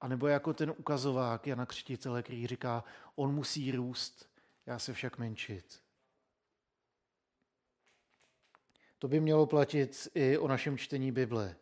anebo 0.00 0.26
jako 0.26 0.54
ten 0.54 0.70
ukazovák 0.76 1.46
Jana 1.46 1.66
Křtitele, 1.66 2.22
který 2.22 2.46
říká, 2.46 2.84
on 3.14 3.34
musí 3.34 3.72
růst, 3.72 4.30
já 4.66 4.78
se 4.78 4.92
však 4.92 5.18
menšit. 5.18 5.80
To 8.98 9.08
by 9.08 9.20
mělo 9.20 9.46
platit 9.46 10.08
i 10.14 10.38
o 10.38 10.48
našem 10.48 10.78
čtení 10.78 11.12
Bible. 11.12 11.56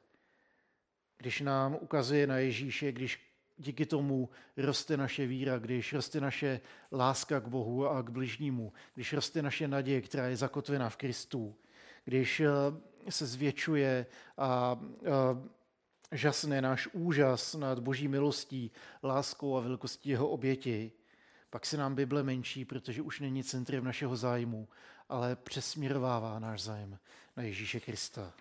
Když 1.19 1.41
nám 1.41 1.79
ukazuje 1.81 2.27
na 2.27 2.39
Ježíše, 2.39 2.93
když 2.93 3.35
díky 3.57 3.87
tomu 3.87 4.29
roste 4.57 4.97
naše 4.97 5.27
víra, 5.27 5.59
když 5.59 5.93
roste 5.93 6.21
naše 6.21 6.61
láska 6.93 7.41
k 7.41 7.49
Bohu 7.49 7.89
a 7.89 8.03
k 8.03 8.11
bližnímu, 8.11 8.73
když 8.95 9.13
roste 9.13 9.43
naše 9.43 9.69
naděje, 9.69 10.01
která 10.01 10.27
je 10.27 10.37
zakotvena 10.37 10.91
v 10.91 10.97
Kristu, 10.97 11.57
když 12.05 12.41
eh, 12.41 12.51
se 13.11 13.27
zvětšuje 13.27 14.07
a 14.39 14.81
eh, 15.03 15.09
žasne 16.15 16.63
náš 16.63 16.89
úžas 16.93 17.55
nad 17.55 17.79
boží 17.79 18.09
milostí, 18.09 18.71
láskou 19.03 19.57
a 19.57 19.61
velikostí 19.61 20.09
jeho 20.09 20.29
oběti, 20.29 20.93
pak 21.51 21.67
se 21.67 21.77
nám 21.77 21.95
Bible 21.95 22.23
menší, 22.23 22.65
protože 22.65 23.03
už 23.03 23.21
není 23.21 23.45
centrem 23.45 23.85
našeho 23.85 24.17
zájmu, 24.17 24.69
ale 25.09 25.37
přesměrovává 25.37 26.39
náš 26.39 26.63
zájem 26.63 26.99
na 27.37 27.43
Ježíše 27.43 27.81
Krista. 27.81 28.33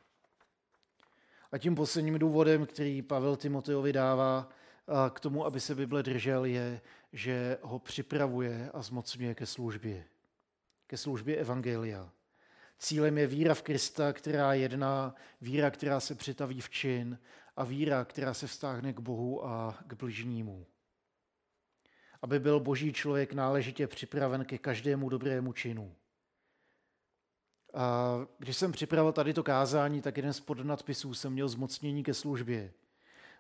A 1.52 1.58
tím 1.58 1.76
posledním 1.76 2.20
důvodem, 2.20 2.66
který 2.66 3.02
Pavel 3.02 3.36
Timoteovi 3.36 3.94
dává 3.94 4.50
k 5.14 5.20
tomu, 5.20 5.46
aby 5.46 5.60
se 5.60 5.76
Bible 5.76 6.04
držel, 6.04 6.46
je, 6.46 6.82
že 7.14 7.58
ho 7.62 7.80
připravuje 7.80 8.72
a 8.74 8.82
zmocňuje 8.82 9.36
ke 9.36 9.46
službě. 9.46 10.06
Ke 10.88 10.98
službě 10.98 11.38
Evangelia. 11.38 12.10
Cílem 12.80 13.18
je 13.18 13.28
víra 13.28 13.54
v 13.54 13.62
Krista, 13.62 14.14
která 14.14 14.54
jedná, 14.54 15.16
víra, 15.42 15.72
která 15.72 16.00
se 16.00 16.16
přetaví 16.16 16.62
v 16.62 16.70
čin 16.70 17.20
a 17.56 17.64
víra, 17.64 18.06
která 18.06 18.34
se 18.34 18.48
vztáhne 18.48 18.94
k 18.94 19.00
Bohu 19.00 19.46
a 19.46 19.80
k 19.88 19.94
bližnímu. 19.94 20.68
Aby 22.22 22.40
byl 22.40 22.60
boží 22.60 22.94
člověk 22.94 23.34
náležitě 23.34 23.88
připraven 23.88 24.46
ke 24.46 24.58
každému 24.58 25.10
dobrému 25.10 25.54
činu. 25.54 25.96
A 27.74 28.18
když 28.40 28.58
jsem 28.58 28.72
připravil 28.72 29.12
tady 29.12 29.34
to 29.34 29.44
kázání, 29.44 30.02
tak 30.02 30.18
jeden 30.18 30.34
z 30.34 30.40
podnadpisů 30.40 31.14
jsem 31.14 31.34
měl 31.34 31.48
zmocnění 31.48 32.04
ke 32.04 32.14
službě. 32.14 32.74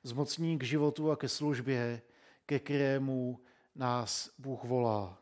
Zmocnění 0.03 0.59
k 0.59 0.63
životu 0.63 1.11
a 1.11 1.15
ke 1.15 1.29
službě, 1.29 2.01
ke 2.45 2.59
kterému 2.59 3.39
nás 3.75 4.29
Bůh 4.37 4.63
volá. 4.63 5.17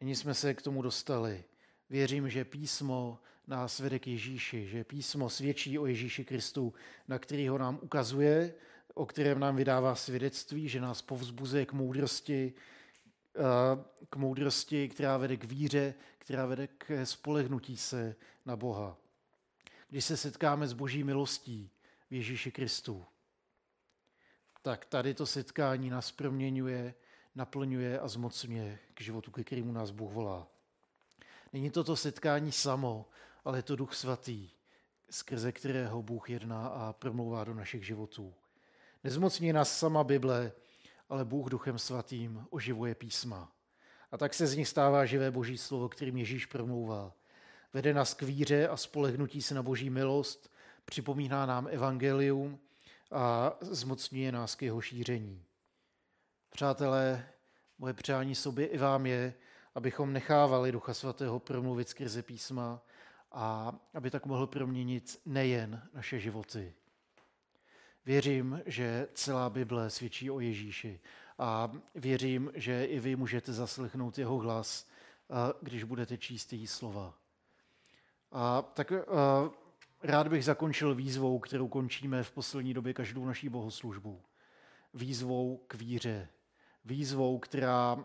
Nyní 0.00 0.16
jsme 0.16 0.34
se 0.34 0.54
k 0.54 0.62
tomu 0.62 0.82
dostali. 0.82 1.44
Věřím, 1.92 2.30
že 2.30 2.44
písmo 2.44 3.18
nás 3.46 3.78
vede 3.78 3.98
k 3.98 4.06
Ježíši, 4.06 4.66
že 4.66 4.84
písmo 4.84 5.30
svědčí 5.30 5.78
o 5.78 5.86
Ježíši 5.86 6.24
Kristu, 6.24 6.74
na 7.08 7.18
kterého 7.18 7.58
nám 7.58 7.78
ukazuje, 7.82 8.54
o 8.94 9.06
kterém 9.06 9.40
nám 9.40 9.56
vydává 9.56 9.94
svědectví, 9.94 10.68
že 10.68 10.80
nás 10.80 11.02
povzbuzuje 11.02 11.66
k 11.66 11.72
moudrosti, 11.72 12.52
k 14.10 14.16
moudrosti, 14.16 14.88
která 14.88 15.16
vede 15.16 15.36
k 15.36 15.44
víře, 15.44 15.94
která 16.18 16.46
vede 16.46 16.66
k 16.66 17.06
spolehnutí 17.06 17.76
se 17.76 18.16
na 18.46 18.56
Boha. 18.56 18.96
Když 19.88 20.04
se 20.04 20.16
setkáme 20.16 20.68
s 20.68 20.72
boží 20.72 21.04
milostí 21.04 21.70
v 22.10 22.14
Ježíši 22.14 22.52
Kristu, 22.52 23.04
tak 24.62 24.86
tady 24.86 25.14
to 25.14 25.26
setkání 25.26 25.90
nás 25.90 26.12
proměňuje, 26.12 26.94
naplňuje 27.34 28.00
a 28.00 28.08
zmocňuje 28.08 28.78
k 28.94 29.00
životu, 29.00 29.30
ke 29.30 29.44
kterému 29.44 29.72
nás 29.72 29.90
Bůh 29.90 30.12
volá. 30.12 30.51
Není 31.52 31.70
to 31.70 31.84
to 31.84 31.96
setkání 31.96 32.52
samo, 32.52 33.08
ale 33.44 33.58
je 33.58 33.62
to 33.62 33.76
Duch 33.76 33.94
Svatý, 33.94 34.50
skrze 35.10 35.52
kterého 35.52 36.02
Bůh 36.02 36.30
jedná 36.30 36.66
a 36.66 36.92
promlouvá 36.92 37.44
do 37.44 37.54
našich 37.54 37.86
životů. 37.86 38.34
Nezmocní 39.04 39.52
nás 39.52 39.78
sama 39.78 40.04
Bible, 40.04 40.52
ale 41.08 41.24
Bůh 41.24 41.50
Duchem 41.50 41.78
Svatým 41.78 42.46
oživuje 42.50 42.94
písma. 42.94 43.52
A 44.10 44.18
tak 44.18 44.34
se 44.34 44.46
z 44.46 44.56
nich 44.56 44.68
stává 44.68 45.04
živé 45.04 45.30
Boží 45.30 45.58
slovo, 45.58 45.88
kterým 45.88 46.16
Ježíš 46.16 46.46
promlouvá. 46.46 47.12
Vede 47.72 47.94
nás 47.94 48.14
k 48.14 48.22
víře 48.22 48.68
a 48.68 48.76
spolehnutí 48.76 49.42
se 49.42 49.54
na 49.54 49.62
Boží 49.62 49.90
milost, 49.90 50.52
připomíná 50.84 51.46
nám 51.46 51.68
evangelium 51.70 52.58
a 53.10 53.52
zmocňuje 53.60 54.32
nás 54.32 54.54
k 54.54 54.62
jeho 54.62 54.80
šíření. 54.80 55.44
Přátelé, 56.50 57.28
moje 57.78 57.94
přání 57.94 58.34
sobě 58.34 58.66
i 58.66 58.78
vám 58.78 59.06
je, 59.06 59.34
abychom 59.74 60.12
nechávali 60.12 60.72
Ducha 60.72 60.94
Svatého 60.94 61.40
promluvit 61.40 61.88
skrze 61.88 62.22
písma 62.22 62.82
a 63.32 63.72
aby 63.94 64.10
tak 64.10 64.26
mohl 64.26 64.46
proměnit 64.46 65.20
nejen 65.26 65.82
naše 65.94 66.18
životy, 66.18 66.74
Věřím, 68.06 68.62
že 68.66 69.08
celá 69.14 69.50
Bible 69.50 69.90
svědčí 69.90 70.30
o 70.30 70.40
Ježíši 70.40 71.00
a 71.38 71.72
věřím, 71.94 72.50
že 72.54 72.84
i 72.84 73.00
vy 73.00 73.16
můžete 73.16 73.52
zaslechnout 73.52 74.18
jeho 74.18 74.38
hlas, 74.38 74.88
když 75.60 75.84
budete 75.84 76.18
číst 76.18 76.52
její 76.52 76.66
slova. 76.66 77.14
A 78.32 78.62
tak 78.62 78.92
rád 80.02 80.28
bych 80.28 80.44
zakončil 80.44 80.94
výzvou, 80.94 81.38
kterou 81.38 81.68
končíme 81.68 82.22
v 82.22 82.30
poslední 82.30 82.74
době 82.74 82.94
každou 82.94 83.24
naší 83.24 83.48
bohoslužbu. 83.48 84.22
Výzvou 84.94 85.64
k 85.66 85.74
víře. 85.74 86.28
Výzvou, 86.84 87.38
která, 87.38 88.04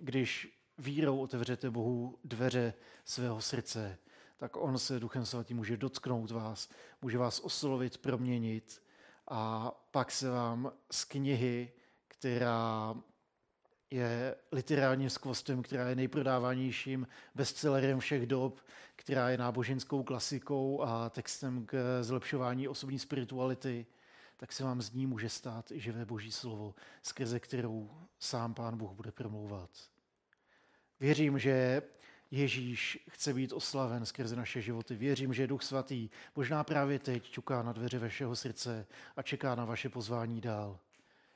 když 0.00 0.58
vírou 0.78 1.18
otevřete 1.18 1.70
Bohu 1.70 2.18
dveře 2.24 2.74
svého 3.04 3.40
srdce, 3.40 3.98
tak 4.36 4.56
on 4.56 4.78
se 4.78 5.00
Duchem 5.00 5.26
Svatým 5.26 5.56
může 5.56 5.76
dotknout 5.76 6.30
vás, 6.30 6.68
může 7.02 7.18
vás 7.18 7.40
oslovit, 7.40 7.98
proměnit 7.98 8.82
a 9.28 9.70
pak 9.90 10.10
se 10.10 10.30
vám 10.30 10.72
z 10.90 11.04
knihy, 11.04 11.72
která 12.08 12.94
je 13.90 14.34
literárním 14.52 15.10
skvostem, 15.10 15.62
která 15.62 15.88
je 15.88 15.94
nejprodávanějším 15.94 17.06
bestsellerem 17.34 18.00
všech 18.00 18.26
dob, 18.26 18.60
která 18.96 19.30
je 19.30 19.38
náboženskou 19.38 20.02
klasikou 20.02 20.82
a 20.82 21.10
textem 21.10 21.66
k 21.66 22.02
zlepšování 22.02 22.68
osobní 22.68 22.98
spirituality, 22.98 23.86
tak 24.36 24.52
se 24.52 24.64
vám 24.64 24.82
z 24.82 24.92
ní 24.92 25.06
může 25.06 25.28
stát 25.28 25.70
i 25.70 25.80
živé 25.80 26.04
boží 26.04 26.32
slovo, 26.32 26.74
skrze 27.02 27.40
kterou 27.40 27.90
sám 28.18 28.54
Pán 28.54 28.76
Bůh 28.76 28.92
bude 28.92 29.12
promlouvat. 29.12 29.70
Věřím, 31.00 31.38
že 31.38 31.82
Ježíš 32.30 32.98
chce 33.10 33.34
být 33.34 33.52
oslaven 33.52 34.06
skrze 34.06 34.36
naše 34.36 34.60
životy. 34.60 34.94
Věřím, 34.94 35.34
že 35.34 35.46
Duch 35.46 35.62
Svatý 35.62 36.08
možná 36.36 36.64
právě 36.64 36.98
teď 36.98 37.30
čuká 37.30 37.62
na 37.62 37.72
dveře 37.72 37.98
vašeho 37.98 38.36
srdce 38.36 38.86
a 39.16 39.22
čeká 39.22 39.54
na 39.54 39.64
vaše 39.64 39.88
pozvání 39.88 40.40
dál. 40.40 40.78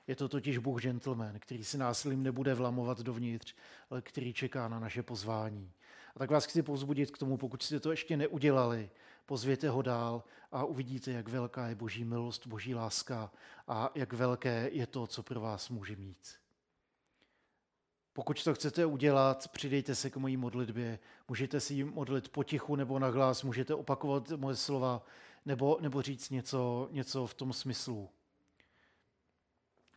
Je 0.06 0.16
to 0.16 0.28
totiž 0.28 0.58
Bůh 0.58 0.82
gentleman, 0.82 1.38
který 1.38 1.64
si 1.64 1.78
násilím 1.78 2.22
nebude 2.22 2.54
vlamovat 2.54 3.00
dovnitř, 3.00 3.54
ale 3.90 4.02
který 4.02 4.32
čeká 4.32 4.68
na 4.68 4.80
naše 4.80 5.02
pozvání. 5.02 5.72
A 6.16 6.18
tak 6.18 6.30
vás 6.30 6.44
chci 6.44 6.62
povzbudit 6.62 7.10
k 7.10 7.18
tomu, 7.18 7.36
pokud 7.36 7.62
jste 7.62 7.80
to 7.80 7.90
ještě 7.90 8.16
neudělali, 8.16 8.90
pozvěte 9.26 9.68
ho 9.68 9.82
dál 9.82 10.24
a 10.52 10.64
uvidíte, 10.64 11.12
jak 11.12 11.28
velká 11.28 11.68
je 11.68 11.74
boží 11.74 12.04
milost, 12.04 12.46
boží 12.46 12.74
láska 12.74 13.30
a 13.68 13.90
jak 13.94 14.12
velké 14.12 14.70
je 14.72 14.86
to, 14.86 15.06
co 15.06 15.22
pro 15.22 15.40
vás 15.40 15.68
může 15.68 15.96
mít. 15.96 16.38
Pokud 18.18 18.44
to 18.44 18.54
chcete 18.54 18.86
udělat, 18.86 19.48
přidejte 19.48 19.94
se 19.94 20.10
k 20.10 20.16
mojí 20.16 20.36
modlitbě. 20.36 20.98
Můžete 21.28 21.60
si 21.60 21.74
ji 21.74 21.84
modlit 21.84 22.28
potichu 22.28 22.76
nebo 22.76 22.98
na 22.98 23.10
glas, 23.10 23.42
můžete 23.42 23.74
opakovat 23.74 24.30
moje 24.30 24.56
slova 24.56 25.06
nebo, 25.46 25.78
nebo 25.80 26.02
říct 26.02 26.30
něco, 26.30 26.88
něco 26.90 27.26
v 27.26 27.34
tom 27.34 27.52
smyslu. 27.52 28.10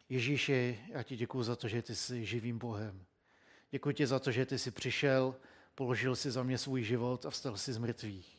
Ježíši, 0.10 0.80
já 0.88 1.04
ti 1.04 1.18
děkuji 1.18 1.44
za 1.44 1.56
to, 1.56 1.68
že 1.68 1.82
ty 1.82 1.96
jsi 1.96 2.26
živým 2.26 2.58
Bohem. 2.58 3.06
Děkuji 3.72 3.96
ti 3.96 4.08
za 4.08 4.20
to, 4.20 4.32
že 4.32 4.46
ty 4.46 4.60
jsi 4.60 4.72
přišel, 4.72 5.36
položil 5.76 6.16
si 6.16 6.32
za 6.32 6.44
mě 6.44 6.58
svůj 6.58 6.84
život 6.84 7.26
a 7.26 7.30
vstal 7.30 7.58
si 7.58 7.74
z 7.74 7.78
mrtvých. 7.78 8.38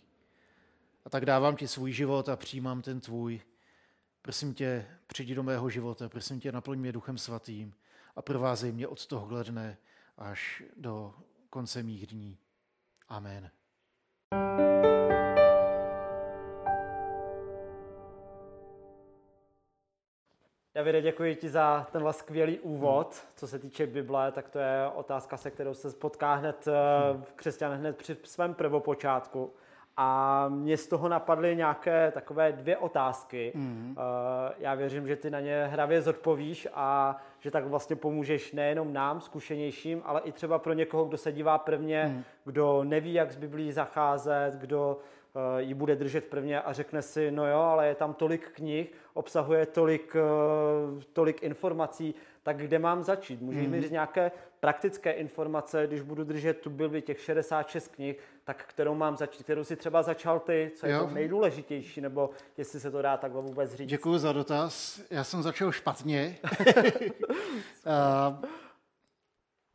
A 1.05 1.11
tak 1.11 1.27
dávám 1.27 1.57
ti 1.57 1.69
svůj 1.69 1.93
život 1.93 2.29
a 2.29 2.37
přijímám 2.37 2.83
ten 2.83 3.01
tvůj. 3.01 3.41
Prosím 4.23 4.55
tě, 4.55 4.87
přijdi 5.07 5.35
do 5.35 5.43
mého 5.43 5.71
života, 5.71 6.09
prosím 6.09 6.41
tě, 6.41 6.53
naplň 6.53 6.79
mě 6.79 6.93
duchem 6.93 7.19
svatým 7.19 7.75
a 8.17 8.23
provázej 8.23 8.73
mě 8.73 8.89
od 8.89 9.07
toho 9.07 9.43
dne 9.43 9.79
až 10.19 10.63
do 10.77 11.15
konce 11.51 11.83
mých 11.83 12.07
dní. 12.07 12.39
Amen. 13.09 13.51
Davide, 20.75 21.03
děkuji 21.03 21.37
ti 21.37 21.49
za 21.49 21.87
tenhle 21.93 22.13
skvělý 22.13 22.59
úvod. 22.59 23.27
Co 23.35 23.47
se 23.47 23.59
týče 23.59 23.87
Bible, 23.87 24.33
tak 24.33 24.49
to 24.49 24.59
je 24.59 24.89
otázka, 24.95 25.37
se 25.37 25.51
kterou 25.51 25.75
se 25.75 25.91
spotká 25.91 26.35
hned 26.35 26.69
eh, 26.69 26.73
křesťan 27.37 27.73
hned 27.73 27.97
při 27.97 28.17
svém 28.25 28.55
prvopočátku. 28.55 29.53
A 29.97 30.47
mě 30.49 30.77
z 30.77 30.87
toho 30.87 31.09
napadly 31.09 31.57
nějaké 31.57 32.11
takové 32.11 32.53
dvě 32.53 32.77
otázky. 32.77 33.53
Mm. 33.55 33.97
Já 34.59 34.75
věřím, 34.75 35.07
že 35.07 35.17
ty 35.17 35.31
na 35.31 35.41
ně 35.41 35.67
hravě 35.67 36.03
zodpovíš 36.03 36.69
a 36.75 37.17
že 37.39 37.51
tak 37.51 37.67
vlastně 37.67 37.97
pomůžeš 37.97 38.53
nejenom 38.53 38.93
nám, 38.93 39.21
zkušenějším, 39.21 40.03
ale 40.05 40.21
i 40.21 40.33
třeba 40.33 40.59
pro 40.59 40.73
někoho, 40.73 41.05
kdo 41.05 41.17
se 41.17 41.33
dívá 41.33 41.59
prvně, 41.59 42.05
mm. 42.05 42.25
kdo 42.45 42.85
neví, 42.85 43.15
jak 43.15 43.33
s 43.33 43.37
Biblí 43.37 43.73
zacházet, 43.73 44.55
kdo 44.55 44.99
Eh, 45.35 45.63
ji 45.63 45.75
bude 45.75 45.97
držet 45.97 46.25
prvně 46.25 46.61
a 46.61 46.73
řekne 46.73 47.03
si, 47.03 47.31
no 47.31 47.47
jo, 47.47 47.59
ale 47.59 47.87
je 47.87 47.95
tam 47.95 48.15
tolik 48.15 48.51
knih, 48.51 48.93
obsahuje 49.15 49.67
tolik, 49.67 50.17
eh, 50.17 51.05
tolik 51.13 51.43
informací, 51.43 52.15
tak 52.43 52.57
kde 52.57 52.79
mám 52.79 53.03
začít? 53.03 53.43
Můžeš 53.43 53.67
mm-hmm. 53.67 53.71
mi 53.71 53.83
říct 53.83 53.91
nějaké 53.91 54.33
praktické 54.61 55.13
informace, 55.13 55.87
když 55.87 56.03
budu 56.03 56.25
držet 56.25 56.61
tu 56.61 56.71
Bibli 56.71 57.03
těch 57.03 57.21
66 57.21 57.89
knih, 57.89 58.19
tak 58.45 58.65
kterou 58.69 58.95
mám 58.95 59.17
začít, 59.17 59.43
kterou 59.43 59.65
si 59.65 59.77
třeba 59.77 60.03
začal 60.03 60.41
ty, 60.41 60.73
co 60.77 60.87
je 60.87 60.93
jo. 60.93 61.07
to 61.07 61.15
nejdůležitější, 61.15 62.01
nebo 62.01 62.31
jestli 62.57 62.81
se 62.81 62.91
to 62.91 63.03
dá 63.03 63.17
takhle 63.17 63.43
vůbec 63.43 63.75
říct? 63.75 63.89
Děkuji 63.89 64.19
za 64.19 64.33
dotaz. 64.33 65.01
Já 65.11 65.25
jsem 65.25 65.43
začal 65.43 65.73
špatně. 65.73 66.39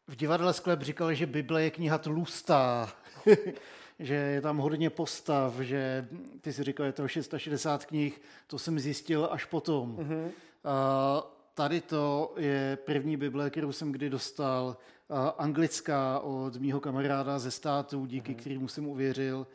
v 0.08 0.16
divadle 0.16 0.54
Sklep 0.54 0.82
říkali, 0.82 1.16
že 1.16 1.26
Bible 1.26 1.64
je 1.64 1.72
kniha 1.72 1.98
tlustá 1.98 2.94
že 4.00 4.14
je 4.14 4.42
tam 4.42 4.58
hodně 4.58 4.90
postav, 4.90 5.60
že 5.60 6.08
ty 6.42 6.54
si 6.54 6.64
říkal, 6.64 6.86
je 6.86 6.92
to 6.92 7.08
660 7.08 7.86
knih, 7.86 8.22
to 8.48 8.60
jsem 8.60 8.80
zjistil 8.80 9.28
až 9.32 9.46
potom. 9.46 9.98
Mm-hmm. 9.98 10.32
A 10.64 11.37
tady 11.58 11.82
to 11.82 12.34
je 12.38 12.78
první 12.86 13.18
Bible, 13.18 13.50
kterou 13.50 13.72
jsem 13.72 13.92
kdy 13.92 14.10
dostal, 14.10 14.78
a 15.10 15.28
anglická 15.28 16.20
od 16.20 16.58
mýho 16.58 16.80
kamaráda 16.80 17.40
ze 17.40 17.52
státu, 17.52 18.06
díky 18.06 18.32
mm-hmm. 18.32 18.36
kterému 18.36 18.68
jsem 18.68 18.88
uvěřil. 18.88 19.48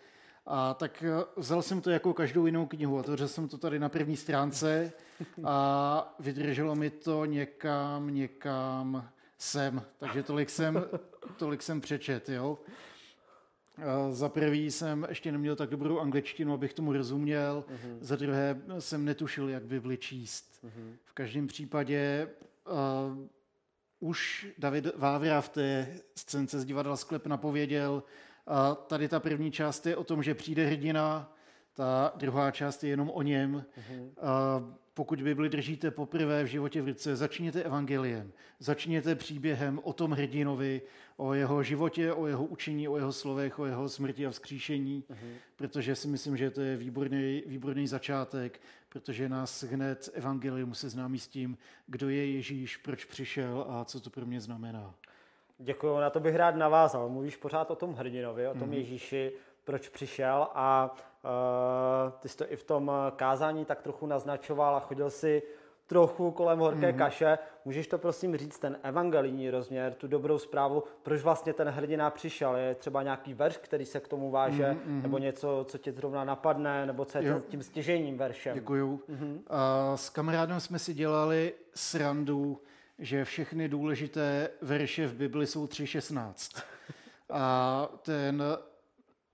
A 0.46 0.74
tak 0.74 1.04
vzal 1.36 1.62
jsem 1.62 1.80
to 1.80 1.90
jako 1.90 2.14
každou 2.14 2.46
jinou 2.46 2.66
knihu, 2.66 2.96
otevřel 2.96 3.28
jsem 3.28 3.48
to 3.48 3.58
tady 3.58 3.78
na 3.78 3.88
první 3.88 4.16
stránce 4.16 4.92
a 5.44 6.14
vydrželo 6.18 6.74
mi 6.74 6.90
to 6.90 7.24
někam, 7.24 8.14
někam 8.14 9.08
sem. 9.38 9.82
Takže 9.98 10.22
tolik 10.22 10.50
jsem, 10.50 10.84
tolik 11.36 11.62
jsem 11.62 11.80
přečet, 11.80 12.28
jo. 12.28 12.58
Za 14.10 14.28
prvý 14.28 14.70
jsem 14.70 15.06
ještě 15.08 15.32
neměl 15.32 15.56
tak 15.56 15.70
dobrou 15.70 15.98
angličtinu, 15.98 16.54
abych 16.54 16.74
tomu 16.74 16.92
rozuměl. 16.92 17.64
Uh-huh. 17.68 17.96
Za 18.00 18.16
druhé 18.16 18.60
jsem 18.78 19.04
netušil, 19.04 19.48
jak 19.48 19.64
Bibli 19.64 19.96
číst. 19.96 20.64
Uh-huh. 20.64 20.96
V 21.04 21.12
každém 21.12 21.46
případě 21.46 22.28
uh, 22.66 23.26
už 24.00 24.46
David 24.58 24.86
Vávra 24.96 25.40
v 25.40 25.48
té 25.48 25.94
scénce 26.16 26.60
z 26.60 26.64
divadla 26.64 26.96
Sklep 26.96 27.26
napověděl, 27.26 28.02
uh, 28.46 28.74
tady 28.86 29.08
ta 29.08 29.20
první 29.20 29.50
část 29.50 29.86
je 29.86 29.96
o 29.96 30.04
tom, 30.04 30.22
že 30.22 30.34
přijde 30.34 30.66
hrdina, 30.66 31.34
ta 31.74 32.12
druhá 32.16 32.50
část 32.50 32.84
je 32.84 32.90
jenom 32.90 33.10
o 33.10 33.22
něm. 33.22 33.64
Uh-huh. 33.78 34.02
Uh, 34.02 34.74
pokud 34.94 35.22
Bibli 35.22 35.48
držíte 35.48 35.90
poprvé 35.90 36.44
v 36.44 36.46
životě 36.46 36.82
v 36.82 36.86
ruce, 36.86 37.16
začněte 37.16 37.62
evangeliem, 37.62 38.32
začněte 38.58 39.14
příběhem 39.14 39.80
o 39.82 39.92
tom 39.92 40.12
hrdinovi, 40.12 40.82
o 41.16 41.34
jeho 41.34 41.62
životě, 41.62 42.12
o 42.12 42.26
jeho 42.26 42.44
učení, 42.44 42.88
o 42.88 42.96
jeho 42.96 43.12
slovech, 43.12 43.58
o 43.58 43.66
jeho 43.66 43.88
smrti 43.88 44.26
a 44.26 44.30
vzkříšení, 44.30 45.04
uh-huh. 45.10 45.34
protože 45.56 45.94
si 45.94 46.08
myslím, 46.08 46.36
že 46.36 46.50
to 46.50 46.60
je 46.60 46.76
výborný, 46.76 47.42
výborný 47.46 47.86
začátek, 47.86 48.60
protože 48.88 49.28
nás 49.28 49.62
hned 49.62 50.08
evangelium 50.14 50.74
seznámí 50.74 51.18
s 51.18 51.28
tím, 51.28 51.58
kdo 51.86 52.08
je 52.08 52.32
Ježíš, 52.32 52.76
proč 52.76 53.04
přišel 53.04 53.66
a 53.68 53.84
co 53.84 54.00
to 54.00 54.10
pro 54.10 54.26
mě 54.26 54.40
znamená. 54.40 54.94
Děkuji, 55.58 56.00
na 56.00 56.10
to 56.10 56.20
bych 56.20 56.34
rád 56.34 56.56
navázal. 56.56 57.08
Mluvíš 57.08 57.36
pořád 57.36 57.70
o 57.70 57.76
tom 57.76 57.94
hrdinovi, 57.94 58.48
o 58.48 58.54
tom 58.54 58.70
uh-huh. 58.70 58.74
Ježíši, 58.74 59.32
proč 59.64 59.88
přišel 59.88 60.48
a 60.54 60.94
ty 62.18 62.28
jsi 62.28 62.36
to 62.36 62.52
i 62.52 62.56
v 62.56 62.64
tom 62.64 62.92
kázání 63.16 63.64
tak 63.64 63.82
trochu 63.82 64.06
naznačoval 64.06 64.76
a 64.76 64.80
chodil 64.80 65.10
si 65.10 65.42
trochu 65.86 66.30
kolem 66.30 66.58
horké 66.58 66.92
mm-hmm. 66.92 66.98
kaše. 66.98 67.38
Můžeš 67.64 67.86
to 67.86 67.98
prosím 67.98 68.36
říct, 68.36 68.58
ten 68.58 68.78
evangelijní 68.82 69.50
rozměr, 69.50 69.94
tu 69.94 70.06
dobrou 70.06 70.38
zprávu, 70.38 70.84
proč 71.02 71.22
vlastně 71.22 71.52
ten 71.52 71.68
hrdina 71.68 72.10
přišel? 72.10 72.56
Je 72.56 72.74
třeba 72.74 73.02
nějaký 73.02 73.34
verš, 73.34 73.56
který 73.56 73.86
se 73.86 74.00
k 74.00 74.08
tomu 74.08 74.30
váže, 74.30 74.64
mm-hmm. 74.64 75.02
nebo 75.02 75.18
něco, 75.18 75.66
co 75.68 75.78
tě 75.78 75.92
zrovna 75.92 76.24
napadne, 76.24 76.86
nebo 76.86 77.04
co 77.04 77.18
je 77.18 77.28
jo. 77.28 77.40
tím 77.48 77.62
stěžejním 77.62 78.18
veršem? 78.18 78.54
Děkuju. 78.54 79.00
Mm-hmm. 79.10 79.40
A 79.46 79.96
s 79.96 80.10
kamarádem 80.10 80.60
jsme 80.60 80.78
si 80.78 80.94
dělali 80.94 81.54
srandu, 81.74 82.60
že 82.98 83.24
všechny 83.24 83.68
důležité 83.68 84.50
verše 84.62 85.06
v 85.06 85.14
Bibli 85.14 85.46
jsou 85.46 85.66
3.16. 85.66 86.62
A 87.30 87.88
ten 88.02 88.42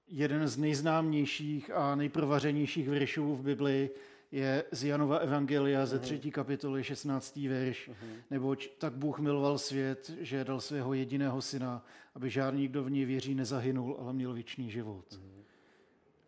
jeden 0.09 0.49
z 0.49 0.57
nejznámějších 0.57 1.71
a 1.71 1.95
nejprovařenějších 1.95 2.89
veršů 2.89 3.37
v 3.37 3.43
Bibli 3.43 3.91
je 4.33 4.65
z 4.73 4.85
Janova 4.85 5.19
Evangelia 5.19 5.87
ze 5.87 5.97
mhm. 5.97 6.05
třetí 6.05 6.31
kapitoly 6.31 6.85
16. 6.85 7.37
verš, 7.37 7.91
uh-huh. 7.91 8.23
neboť 8.31 8.69
tak 8.79 8.93
Bůh 8.93 9.19
miloval 9.19 9.59
svět, 9.59 10.11
že 10.21 10.45
dal 10.45 10.61
svého 10.61 10.95
jediného 10.95 11.43
syna, 11.43 11.85
aby 12.15 12.31
žádný, 12.31 12.69
kdo 12.69 12.85
v 12.85 12.91
něj 12.91 13.05
věří, 13.05 13.35
nezahynul, 13.35 13.97
ale 14.01 14.13
měl 14.13 14.33
věčný 14.33 14.71
život. 14.71 15.05
Uh-huh. 15.11 15.43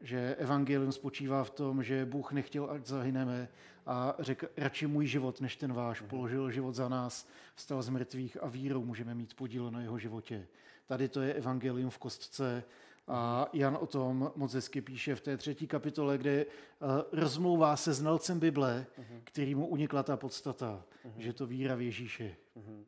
Že 0.01 0.35
evangelium 0.39 0.93
spočívá 0.93 1.45
v 1.45 1.51
tom, 1.51 1.83
že 1.83 2.07
Bůh 2.07 2.33
nechtěl, 2.33 2.71
ať 2.71 2.87
zahyneme 2.87 3.49
a 3.87 4.17
řekl, 4.19 4.49
radši 4.57 4.87
můj 4.87 5.07
život, 5.07 5.41
než 5.41 5.57
ten 5.57 5.73
váš. 5.73 6.03
Uh-huh. 6.03 6.07
Položil 6.07 6.51
život 6.51 6.75
za 6.75 6.89
nás, 6.89 7.29
vstal 7.55 7.83
z 7.83 7.89
mrtvých 7.89 8.43
a 8.43 8.49
vírou 8.49 8.85
můžeme 8.85 9.15
mít 9.15 9.35
podíl 9.35 9.71
na 9.71 9.81
jeho 9.81 9.99
životě. 9.99 10.47
Tady 10.87 11.09
to 11.09 11.23
je 11.23 11.35
evangelium 11.35 11.91
v 11.91 11.99
kostce, 11.99 12.65
a 13.07 13.49
Jan 13.53 13.79
o 13.81 13.87
tom 13.87 14.33
moc 14.37 14.55
hezky 14.55 14.81
píše 14.81 15.15
v 15.15 15.21
té 15.21 15.37
třetí 15.37 15.67
kapitole, 15.67 16.19
kde 16.19 16.47
uh, 16.47 16.89
rozmlouvá 17.13 17.77
se 17.77 17.93
znalcem 17.93 18.41
Bible, 18.41 18.87
uh-huh. 18.99 19.21
který 19.25 19.55
mu 19.55 19.67
unikla 19.67 20.03
ta 20.03 20.17
podstata, 20.17 20.85
uh-huh. 21.05 21.19
že 21.19 21.33
to 21.33 21.47
víra 21.47 21.75
v 21.75 21.81
Ježíše. 21.81 22.37
Uh-huh. 22.57 22.85